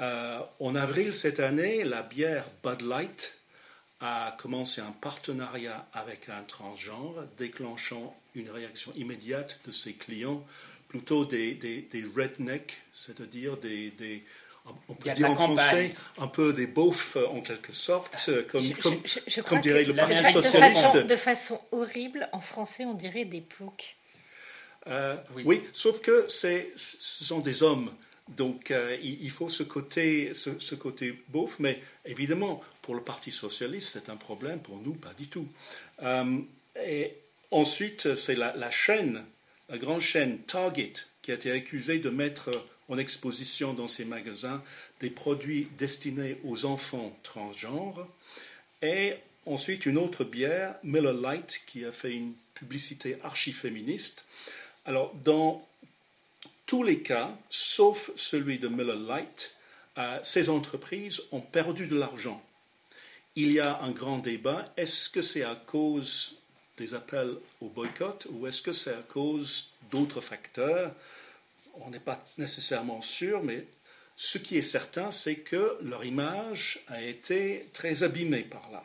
Euh, 0.01 0.39
en 0.60 0.75
avril 0.75 1.13
cette 1.13 1.39
année, 1.39 1.84
la 1.84 2.01
bière 2.01 2.45
Bud 2.63 2.81
Light 2.81 3.38
a 4.01 4.36
commencé 4.38 4.81
un 4.81 4.91
partenariat 4.91 5.88
avec 5.93 6.27
un 6.29 6.43
transgenre, 6.43 7.23
déclenchant 7.38 8.15
une 8.36 8.49
réaction 8.49 8.91
immédiate 8.95 9.60
de 9.65 9.71
ses 9.71 9.93
clients, 9.93 10.45
plutôt 10.89 11.25
des, 11.25 11.53
des, 11.53 12.03
rednecks, 12.15 12.77
c'est-à-dire 12.93 13.58
des, 13.58 13.93
on 14.89 14.95
peut 14.95 15.12
dire 15.12 15.31
en 15.31 15.36
français, 15.36 15.95
un 16.17 16.27
peu 16.27 16.51
des 16.51 16.67
beaufs 16.67 17.17
en 17.29 17.41
quelque 17.41 17.73
sorte, 17.73 18.29
comme, 18.49 18.63
comme, 19.45 19.62
dirait 19.62 19.86
le 19.86 19.95
Parti 19.95 20.34
socialiste. 20.34 20.97
De 20.97 21.15
façon, 21.15 21.60
horrible, 21.71 22.27
en 22.34 22.41
français, 22.41 22.86
on 22.86 22.93
dirait 22.93 23.25
des 23.25 23.41
ploucs. 23.41 23.95
Euh, 24.88 25.15
oui. 25.45 25.63
sauf 25.73 26.01
que 26.01 26.25
ce 26.27 26.62
sont 26.75 27.39
des 27.39 27.63
hommes 27.63 27.91
donc 28.29 28.71
euh, 28.71 28.97
il, 29.03 29.29
faut 29.29 29.49
ce 29.49 29.63
côté, 29.63 30.33
ce, 30.33 30.75
côté 30.75 31.21
beauf, 31.29 31.57
mais 31.59 31.79
évidemment, 32.05 32.63
pour 32.81 32.95
le 32.95 33.01
Parti 33.01 33.31
socialiste, 33.31 33.89
c'est 33.93 34.09
un 34.09 34.15
problème, 34.15 34.59
pour 34.59 34.77
nous, 34.77 34.93
pas 34.93 35.13
du 35.17 35.27
tout. 35.27 35.47
Euh, 36.01 36.39
et 36.83 37.13
ensuite, 37.51 38.15
c'est 38.15 38.35
la, 38.35 38.71
chaîne, 38.71 39.23
la 39.69 39.77
grande 39.77 40.01
chaîne 40.01 40.39
Target, 40.39 40.93
qui 41.21 41.31
a 41.31 41.35
été 41.35 41.51
accusée 41.51 41.99
de 41.99 42.09
mettre 42.09 42.49
en 42.89 42.97
exposition 42.97 43.73
dans 43.73 43.88
ses 43.88 44.05
magasins 44.05 44.61
des 44.99 45.09
produits 45.09 45.67
destinés 45.77 46.38
aux 46.43 46.65
enfants 46.65 47.17
transgenres. 47.21 48.07
Et 48.81 49.13
ensuite, 49.45 49.85
une 49.85 49.97
autre 49.99 50.23
bière, 50.23 50.75
Miller 50.83 51.13
Lite, 51.13 51.61
qui 51.67 51.85
a 51.85 51.91
fait 51.91 52.13
une 52.13 52.33
publicité 52.55 53.17
archi-féministe. 53.23 54.25
Alors, 54.85 55.13
dans 55.23 55.67
tous 56.65 56.84
les 56.84 57.01
cas, 57.01 57.38
sauf 57.49 58.12
celui 58.15 58.60
de 58.60 58.67
Miller 58.67 58.95
Lite, 58.95 59.56
euh, 59.97 60.19
ces 60.23 60.49
entreprises 60.49 61.21
ont 61.32 61.41
perdu 61.41 61.88
de 61.88 61.97
l'argent. 61.97 62.43
Il 63.36 63.51
y 63.51 63.60
a 63.60 63.82
un 63.82 63.91
grand 63.91 64.17
débat. 64.17 64.65
Est-ce 64.78 65.10
que 65.10 65.21
c'est 65.21 65.43
à 65.43 65.56
cause 65.56 66.39
des 66.78 66.93
appels 66.93 67.36
au 67.62 67.67
boycott 67.67 68.28
ou 68.32 68.47
est-ce 68.47 68.62
que 68.62 68.73
c'est 68.73 68.93
à 68.93 69.04
cause 69.08 69.71
d'autres 69.91 70.21
facteurs? 70.21 70.93
On 71.75 71.89
n'est 71.89 71.99
pas 71.99 72.23
nécessairement 72.38 73.01
sûr, 73.01 73.43
mais 73.43 73.65
ce 74.15 74.38
qui 74.38 74.58
est 74.58 74.62
certain, 74.62 75.12
c'est 75.12 75.36
que 75.36 75.78
leur 75.82 76.06
image 76.06 76.80
a 76.88 77.01
été 77.01 77.65
très 77.73 78.04
abîmée 78.04 78.43
par 78.43 78.69
là. 78.71 78.84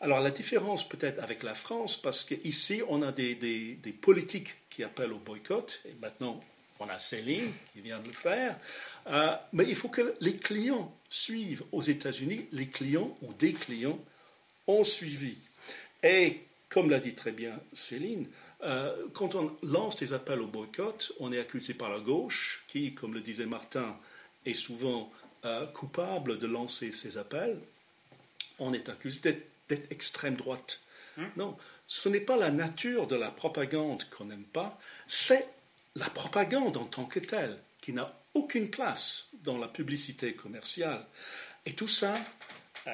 Alors 0.00 0.20
la 0.20 0.30
différence 0.30 0.88
peut-être 0.88 1.20
avec 1.22 1.42
la 1.42 1.54
France, 1.54 1.96
parce 1.96 2.24
qu'ici 2.24 2.82
on 2.88 3.02
a 3.02 3.10
des, 3.10 3.34
des, 3.34 3.92
politiques 3.92 4.54
qui 4.70 4.84
appellent 4.84 5.12
au 5.12 5.18
boycott, 5.18 5.80
et 5.86 5.94
maintenant 6.00 6.42
on 6.80 6.88
a 6.88 6.98
Céline 6.98 7.52
qui 7.72 7.80
vient 7.80 8.00
de 8.00 8.06
le 8.06 8.12
faire, 8.12 8.56
euh, 9.06 9.34
mais 9.52 9.64
il 9.68 9.74
faut 9.74 9.88
que 9.88 10.14
les 10.20 10.36
clients 10.36 10.94
suivent. 11.08 11.62
Aux 11.72 11.82
États-Unis, 11.82 12.46
les 12.52 12.68
clients 12.68 13.16
ou 13.22 13.32
des 13.34 13.52
clients 13.52 13.98
ont 14.66 14.84
suivi. 14.84 15.36
Et 16.02 16.40
comme 16.68 16.90
l'a 16.90 16.98
dit 16.98 17.14
très 17.14 17.32
bien 17.32 17.58
Céline, 17.72 18.26
euh, 18.62 19.06
quand 19.12 19.34
on 19.34 19.56
lance 19.62 19.96
des 19.96 20.12
appels 20.12 20.40
au 20.40 20.46
boycott, 20.46 21.12
on 21.20 21.32
est 21.32 21.38
accusé 21.38 21.74
par 21.74 21.90
la 21.90 22.00
gauche, 22.00 22.64
qui, 22.66 22.94
comme 22.94 23.14
le 23.14 23.20
disait 23.20 23.46
Martin, 23.46 23.96
est 24.46 24.54
souvent 24.54 25.12
euh, 25.44 25.66
coupable 25.66 26.38
de 26.38 26.46
lancer 26.46 26.90
ces 26.90 27.18
appels. 27.18 27.58
On 28.58 28.72
est 28.72 28.88
accusé 28.88 29.20
d'être 29.68 29.92
extrême 29.92 30.34
droite. 30.34 30.82
Hmm. 31.16 31.26
Non, 31.36 31.56
ce 31.86 32.08
n'est 32.08 32.20
pas 32.20 32.36
la 32.36 32.50
nature 32.50 33.06
de 33.06 33.16
la 33.16 33.30
propagande 33.30 34.04
qu'on 34.10 34.24
n'aime 34.24 34.44
pas, 34.44 34.78
c'est 35.06 35.46
la 35.96 36.08
propagande 36.10 36.76
en 36.76 36.84
tant 36.84 37.04
que 37.04 37.20
telle 37.20 37.56
qui 37.80 37.92
n'a 37.92 38.12
aucune 38.34 38.68
place 38.68 39.28
dans 39.42 39.58
la 39.58 39.68
publicité 39.68 40.34
commerciale. 40.34 41.04
Et 41.66 41.72
tout 41.72 41.88
ça, 41.88 42.14
euh, 42.86 42.92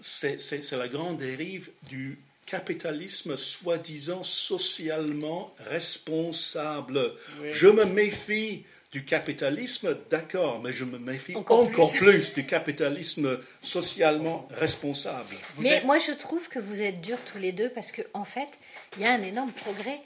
c'est 0.00 0.72
la 0.72 0.88
grande 0.88 1.18
dérive 1.18 1.70
du 1.88 2.18
capitalisme 2.46 3.36
soi-disant 3.36 4.22
socialement 4.22 5.54
responsable. 5.66 7.14
Je 7.50 7.68
me 7.68 7.84
méfie 7.84 8.64
du 8.90 9.04
capitalisme, 9.04 9.94
d'accord, 10.08 10.60
mais 10.62 10.72
je 10.72 10.84
me 10.84 10.98
méfie 10.98 11.36
encore, 11.36 11.68
plus. 11.92 12.32
du 12.32 12.46
capitalisme 12.46 13.38
socialement 13.60 14.48
responsable. 14.52 15.34
mais 15.58 15.82
moi, 15.84 15.98
je 15.98 16.12
trouve 16.12 16.48
que 16.48 16.58
vous 16.58 16.80
êtes 16.80 17.02
durs 17.02 17.22
tous 17.30 17.36
les 17.36 17.52
deux 17.52 17.68
parce 17.68 17.92
qu'en 17.92 18.02
en 18.14 18.24
fait, 18.24 18.48
il 18.96 19.02
y 19.02 19.06
a 19.06 19.12
un 19.12 19.22
énorme 19.22 19.52
progrès. 19.52 20.00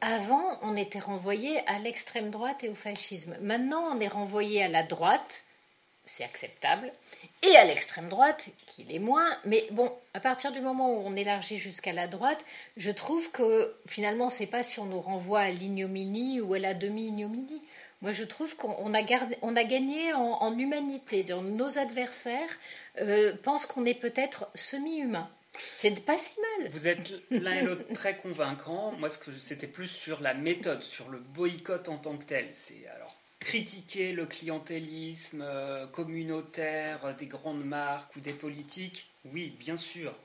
Avant, 0.00 0.58
on 0.62 0.76
était 0.76 0.98
renvoyé 0.98 1.58
à 1.66 1.78
l'extrême 1.78 2.30
droite 2.30 2.62
et 2.62 2.68
au 2.68 2.74
fascisme. 2.74 3.36
Maintenant, 3.40 3.82
on 3.92 3.98
est 3.98 4.08
renvoyé 4.08 4.62
à 4.62 4.68
la 4.68 4.82
droite, 4.82 5.44
c'est 6.04 6.24
acceptable, 6.24 6.92
et 7.42 7.56
à 7.56 7.64
l'extrême 7.64 8.08
droite, 8.08 8.50
qui 8.66 8.84
l'est 8.84 8.98
moins. 8.98 9.26
Mais 9.44 9.64
bon, 9.70 9.90
à 10.12 10.20
partir 10.20 10.52
du 10.52 10.60
moment 10.60 10.92
où 10.92 11.02
on 11.06 11.16
élargit 11.16 11.58
jusqu'à 11.58 11.92
la 11.92 12.08
droite, 12.08 12.44
je 12.76 12.90
trouve 12.90 13.30
que 13.30 13.74
finalement, 13.86 14.28
c'est 14.28 14.46
pas 14.46 14.62
si 14.62 14.80
on 14.80 14.84
nous 14.84 15.00
renvoie 15.00 15.40
à 15.40 15.50
l'ignominie 15.50 16.40
ou 16.40 16.52
à 16.54 16.58
la 16.58 16.74
demi-ignominie. 16.74 17.62
Moi, 18.02 18.12
je 18.12 18.24
trouve 18.24 18.54
qu'on 18.56 18.94
a, 18.94 19.02
on 19.40 19.56
a 19.56 19.64
gagné 19.64 20.12
en, 20.12 20.56
humanité. 20.56 21.24
Nos 21.42 21.78
adversaires 21.78 22.50
euh, 23.00 23.34
pensent 23.42 23.64
qu'on 23.66 23.86
est 23.86 23.98
peut-être 23.98 24.46
semi-humain. 24.54 25.30
C'est 25.58 26.04
pas 26.04 26.18
si 26.18 26.38
mal. 26.58 26.68
Vous 26.70 26.88
êtes 26.88 27.12
l'un 27.30 27.54
et 27.54 27.62
l'autre 27.62 27.92
très 27.94 28.16
convaincants. 28.16 28.92
Moi, 28.98 29.10
c'était 29.38 29.66
plus 29.66 29.88
sur 29.88 30.20
la 30.20 30.34
méthode, 30.34 30.82
sur 30.82 31.08
le 31.08 31.18
boycott 31.18 31.88
en 31.88 31.98
tant 31.98 32.16
que 32.16 32.24
tel. 32.24 32.48
C'est 32.52 32.86
alors 32.88 33.16
critiquer 33.46 34.12
le 34.12 34.26
clientélisme 34.26 35.40
euh, 35.40 35.86
communautaire 35.86 37.04
euh, 37.04 37.12
des 37.12 37.26
grandes 37.26 37.64
marques 37.64 38.16
ou 38.16 38.20
des 38.20 38.32
politiques. 38.32 39.10
Oui, 39.24 39.54
bien 39.60 39.76
sûr. 39.76 40.18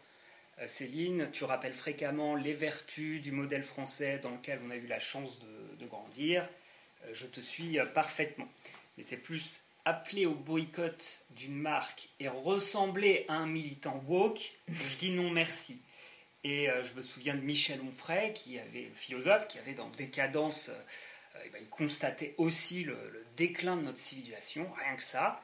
Euh, 0.60 0.68
Céline, 0.68 1.30
tu 1.32 1.44
rappelles 1.44 1.74
fréquemment 1.74 2.36
les 2.36 2.54
vertus 2.54 3.22
du 3.22 3.32
modèle 3.32 3.64
français 3.64 4.20
dans 4.24 4.32
lequel 4.32 4.60
on 4.66 4.72
a 4.72 4.76
eu 4.76 4.88
la 4.88 5.00
chance 5.00 5.40
de 5.80 5.86
grandir. 5.86 6.48
Je 7.14 7.26
te 7.26 7.42
suis 7.42 7.80
parfaitement. 7.96 8.48
Mais 8.98 9.04
c'est 9.04 9.18
plus 9.18 9.62
appeler 9.86 10.26
au 10.26 10.36
boycott 10.36 11.20
d'une 11.32 11.56
marque 11.56 12.10
et 12.20 12.28
ressembler 12.28 13.26
à 13.28 13.36
un 13.36 13.48
militant 13.48 14.04
woke, 14.08 14.52
je 14.70 14.98
dis 14.98 15.12
non 15.12 15.30
merci. 15.30 15.82
Et 16.44 16.70
euh, 16.70 16.84
je 16.84 16.94
me 16.94 17.02
souviens 17.02 17.36
de 17.36 17.42
Michel 17.42 17.80
Onfray, 17.82 18.34
qui 18.34 18.60
avait, 18.60 18.88
le 18.90 18.96
philosophe, 18.96 19.48
qui 19.48 19.60
avait 19.60 19.74
dans 19.74 19.90
Décadence, 19.90 20.70
euh, 20.70 21.40
ben, 21.54 21.60
il 21.62 21.70
constatait 21.70 22.34
aussi 22.38 22.84
le, 22.84 23.24
déclin 23.38 23.78
de 23.78 23.82
notre 23.82 24.00
civilisation, 24.00 24.70
rien 24.84 24.96
que 24.96 25.04
ça. 25.04 25.42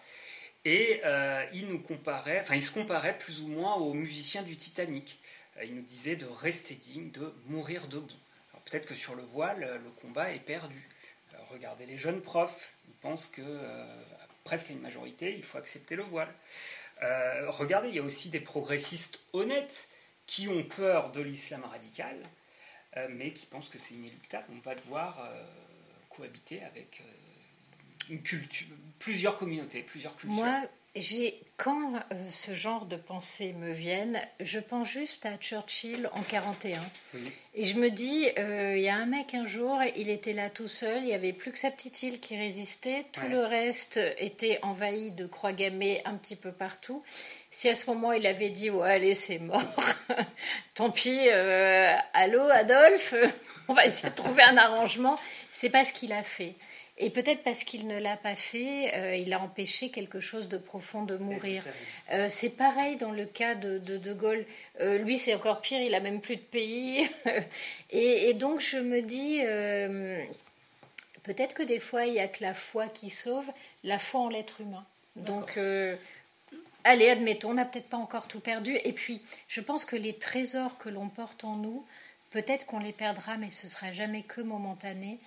Et 0.66 1.02
euh, 1.06 1.46
il 1.54 1.68
nous 1.68 1.80
comparait, 1.80 2.42
enfin 2.42 2.56
il 2.56 2.62
se 2.62 2.72
comparait 2.72 3.18
plus 3.18 3.42
ou 3.42 3.48
moins 3.48 3.76
aux 3.76 3.94
musiciens 3.94 4.44
du 4.44 4.58
Titanic. 4.58 5.20
il 5.64 5.76
nous 5.76 5.84
disait 5.84 6.16
de 6.16 6.26
rester 6.26 6.76
digne, 6.76 7.12
de 7.12 7.34
mourir 7.46 7.88
debout. 7.88 8.12
Alors 8.52 8.64
peut-être 8.64 8.86
que 8.86 8.96
sur 8.96 9.16
le 9.16 9.24
voile, 9.24 9.80
le 9.84 9.90
combat 9.92 10.34
est 10.34 10.40
perdu. 10.40 10.90
regardez 11.52 11.86
les 11.86 11.98
jeunes 11.98 12.22
profs, 12.22 12.77
ils 12.88 12.94
pensent 13.02 13.28
que 13.28 13.42
presque 14.48 14.70
à 14.70 14.74
une 14.74 14.82
majorité, 14.82 15.36
il 15.36 15.44
faut 15.44 15.58
accepter 15.58 15.96
le 15.96 16.04
voile. 16.04 16.34
Euh, 17.04 17.50
regardez, 17.50 17.90
il 17.90 17.96
y 17.96 18.00
a 18.00 18.04
aussi 18.04 18.30
des 18.30 18.40
progressistes 18.40 19.20
honnêtes 19.34 19.90
qui 20.26 20.48
ont 20.48 20.64
peur 20.64 21.12
de 21.12 21.22
l'islam 21.22 21.64
radical, 21.66 22.18
euh, 22.96 23.08
mais 23.12 23.34
qui 23.34 23.46
pensent 23.46 23.70
que 23.70 23.78
c'est 23.78 23.94
inéluctable. 23.94 24.46
On 24.52 24.60
va 24.60 24.74
devoir 24.74 25.20
euh, 25.20 25.44
cohabiter 26.10 26.64
avec 26.64 27.04
une 28.10 28.22
culture, 28.22 28.68
plusieurs 29.00 29.38
communautés, 29.38 29.82
plusieurs 29.82 30.16
cultures. 30.16 30.44
Moi, 30.44 30.62
j'ai, 30.96 31.40
quand 31.58 31.94
ce 32.30 32.54
genre 32.54 32.86
de 32.86 32.98
pensées 32.98 33.54
me 33.54 33.72
viennent, 33.72 34.22
je 34.40 34.60
pense 34.60 34.88
juste 34.88 35.26
à 35.26 35.38
Churchill 35.38 36.08
en 36.14 36.22
41. 36.22 36.80
Et 37.56 37.66
je 37.66 37.80
me 37.80 37.90
dis, 37.90 38.30
il 38.38 38.80
y 38.80 38.90
a 38.90 38.96
un 38.96 39.08
mec 39.08 39.34
un 39.34 39.46
jour, 39.46 39.80
il 39.96 40.10
était 40.10 40.34
là 40.34 40.52
tout 40.52 40.68
seul, 40.68 41.02
il 41.02 41.06
n'y 41.06 41.16
avait 41.16 41.34
plus 41.34 41.52
que 41.52 41.58
sa 41.58 41.72
petite 41.72 42.04
île 42.04 42.20
qui 42.20 42.38
résistait, 42.38 43.08
tout 43.12 43.28
le 43.28 43.44
reste 43.44 44.00
était 44.20 44.60
envahi 44.62 45.12
de 45.12 45.26
croix 45.26 45.52
gammées 45.52 46.04
un 46.06 46.16
petit 46.16 46.36
peu 46.36 46.52
partout. 46.52 47.04
Si 47.50 47.68
à 47.68 47.74
ce 47.74 47.90
moment 47.90 48.12
il 48.12 48.28
avait 48.28 48.52
dit, 48.52 48.70
ouais, 48.70 48.92
allez, 48.92 49.16
c'est 49.16 49.40
mort, 49.40 49.64
tant 50.76 50.92
pis, 50.92 51.28
allô 51.28 52.42
Adolphe, 52.52 53.16
on 53.68 53.74
va 53.74 53.86
essayer 53.88 54.12
de 54.12 54.16
trouver 54.16 54.44
un 54.44 54.58
arrangement, 54.58 55.18
c'est 55.52 55.72
pas 55.72 55.86
ce 55.86 55.94
qu'il 55.96 56.14
a 56.14 56.22
fait. 56.22 56.54
Et 57.00 57.12
peut-être 57.12 57.44
parce 57.44 57.64
qu'il 57.64 57.88
ne 57.88 58.00
l'a 58.00 58.18
pas 58.18 58.36
fait, 58.36 58.92
euh, 58.96 59.16
il 59.16 59.32
a 59.32 59.40
empêché 59.40 59.90
quelque 59.90 60.20
chose 60.20 60.50
de 60.50 60.58
profond 60.58 61.04
de 61.04 61.16
mourir. 61.16 61.42
Euh, 62.12 62.28
c'est 62.30 62.52
pareil 62.52 62.98
dans 62.98 63.12
le 63.12 63.26
cas 63.26 63.56
de 63.56 63.78
De, 63.78 64.14
Gaulle. 64.14 64.46
Euh, 64.80 64.98
lui, 65.00 65.18
c'est 65.18 65.36
encore 65.36 65.62
pire, 65.62 65.82
il 65.82 65.94
a 65.96 66.00
même 66.00 66.22
plus 66.22 66.36
de 66.36 66.42
pays. 66.42 67.08
et, 67.90 68.34
donc, 68.34 68.62
je 68.62 68.78
me 68.78 69.02
dis, 69.02 69.42
peut-être 71.24 71.54
que 71.54 71.64
des 71.64 71.80
fois, 71.80 72.06
il 72.06 72.14
n'y 72.14 72.20
a 72.20 72.28
que 72.28 72.44
la 72.44 72.54
foi 72.54 72.88
qui 72.88 73.10
sauve, 73.10 73.46
la 73.84 74.00
foi 74.00 74.22
en 74.22 74.30
l'être 74.30 74.62
humain. 74.62 74.86
Donc, 75.16 75.60
allez, 76.84 77.10
admettons, 77.10 77.52
on 77.52 77.56
n'a 77.56 77.66
peut-être 77.66 77.90
pas 77.90 77.98
encore 77.98 78.28
tout 78.28 78.40
perdu. 78.40 78.78
Et 78.84 78.94
puis, 78.94 79.22
je 79.48 79.62
pense 79.62 79.86
que 79.86 79.96
les 79.96 80.14
trésors 80.14 80.78
que 80.78 80.90
l'on 80.90 81.10
porte 81.10 81.44
en 81.44 81.56
nous, 81.56 81.86
peut-être 82.32 82.66
qu'on 82.66 82.80
les 82.80 82.94
perdra, 82.94 83.38
mais 83.38 83.52
ce 83.52 83.68
sera 83.68 83.92
jamais 83.92 84.24
que 84.24 84.42
momentané 84.42 85.20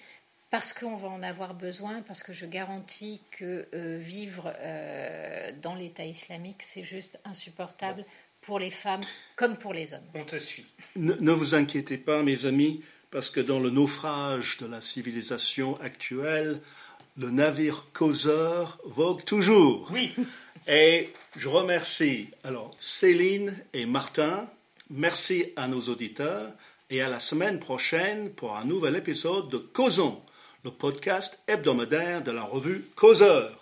parce 0.50 0.72
qu'on 0.72 0.96
va 0.96 1.08
en 1.08 1.22
avoir 1.22 1.54
besoin, 1.54 2.02
parce 2.02 2.22
que 2.22 2.32
je 2.32 2.44
garantis 2.44 3.22
que 3.30 3.68
euh, 3.72 3.98
vivre 3.98 4.52
euh, 4.58 5.52
dans 5.62 5.76
l'État 5.76 6.04
islamique, 6.04 6.62
c'est 6.62 6.82
juste 6.82 7.20
insupportable 7.24 8.04
pour 8.40 8.58
les 8.58 8.70
femmes 8.70 9.00
comme 9.36 9.56
pour 9.56 9.72
les 9.72 9.94
hommes. 9.94 10.08
On 10.14 10.24
te 10.24 10.38
suit. 10.38 10.66
Ne, 10.96 11.32
vous 11.32 11.54
inquiétez 11.54 11.98
pas, 11.98 12.22
mes 12.22 12.46
amis, 12.46 12.82
parce 13.10 13.30
que 13.30 13.40
dans 13.40 13.60
le 13.60 13.70
naufrage 13.70 14.58
de 14.58 14.66
la 14.66 14.80
civilisation 14.80 15.80
actuelle, 15.80 16.60
le 17.16 17.30
navire 17.30 17.86
causeur 17.92 18.78
vogue 18.84 19.24
toujours. 19.24 19.88
Oui. 19.92 20.14
Et 20.66 21.12
je 21.36 21.48
remercie 21.48 22.28
alors 22.42 22.72
Céline 22.78 23.54
et 23.72 23.86
Martin. 23.86 24.50
Merci 24.90 25.52
à 25.54 25.68
nos 25.68 25.82
auditeurs 25.82 26.52
et 26.88 27.02
à 27.02 27.08
la 27.08 27.20
semaine 27.20 27.60
prochaine 27.60 28.30
pour 28.30 28.56
un 28.56 28.64
nouvel 28.64 28.96
épisode 28.96 29.48
de 29.48 29.58
Causons 29.58 30.20
le 30.64 30.70
podcast 30.70 31.42
hebdomadaire 31.46 32.22
de 32.22 32.32
la 32.32 32.42
revue 32.42 32.84
Causeur. 32.94 33.59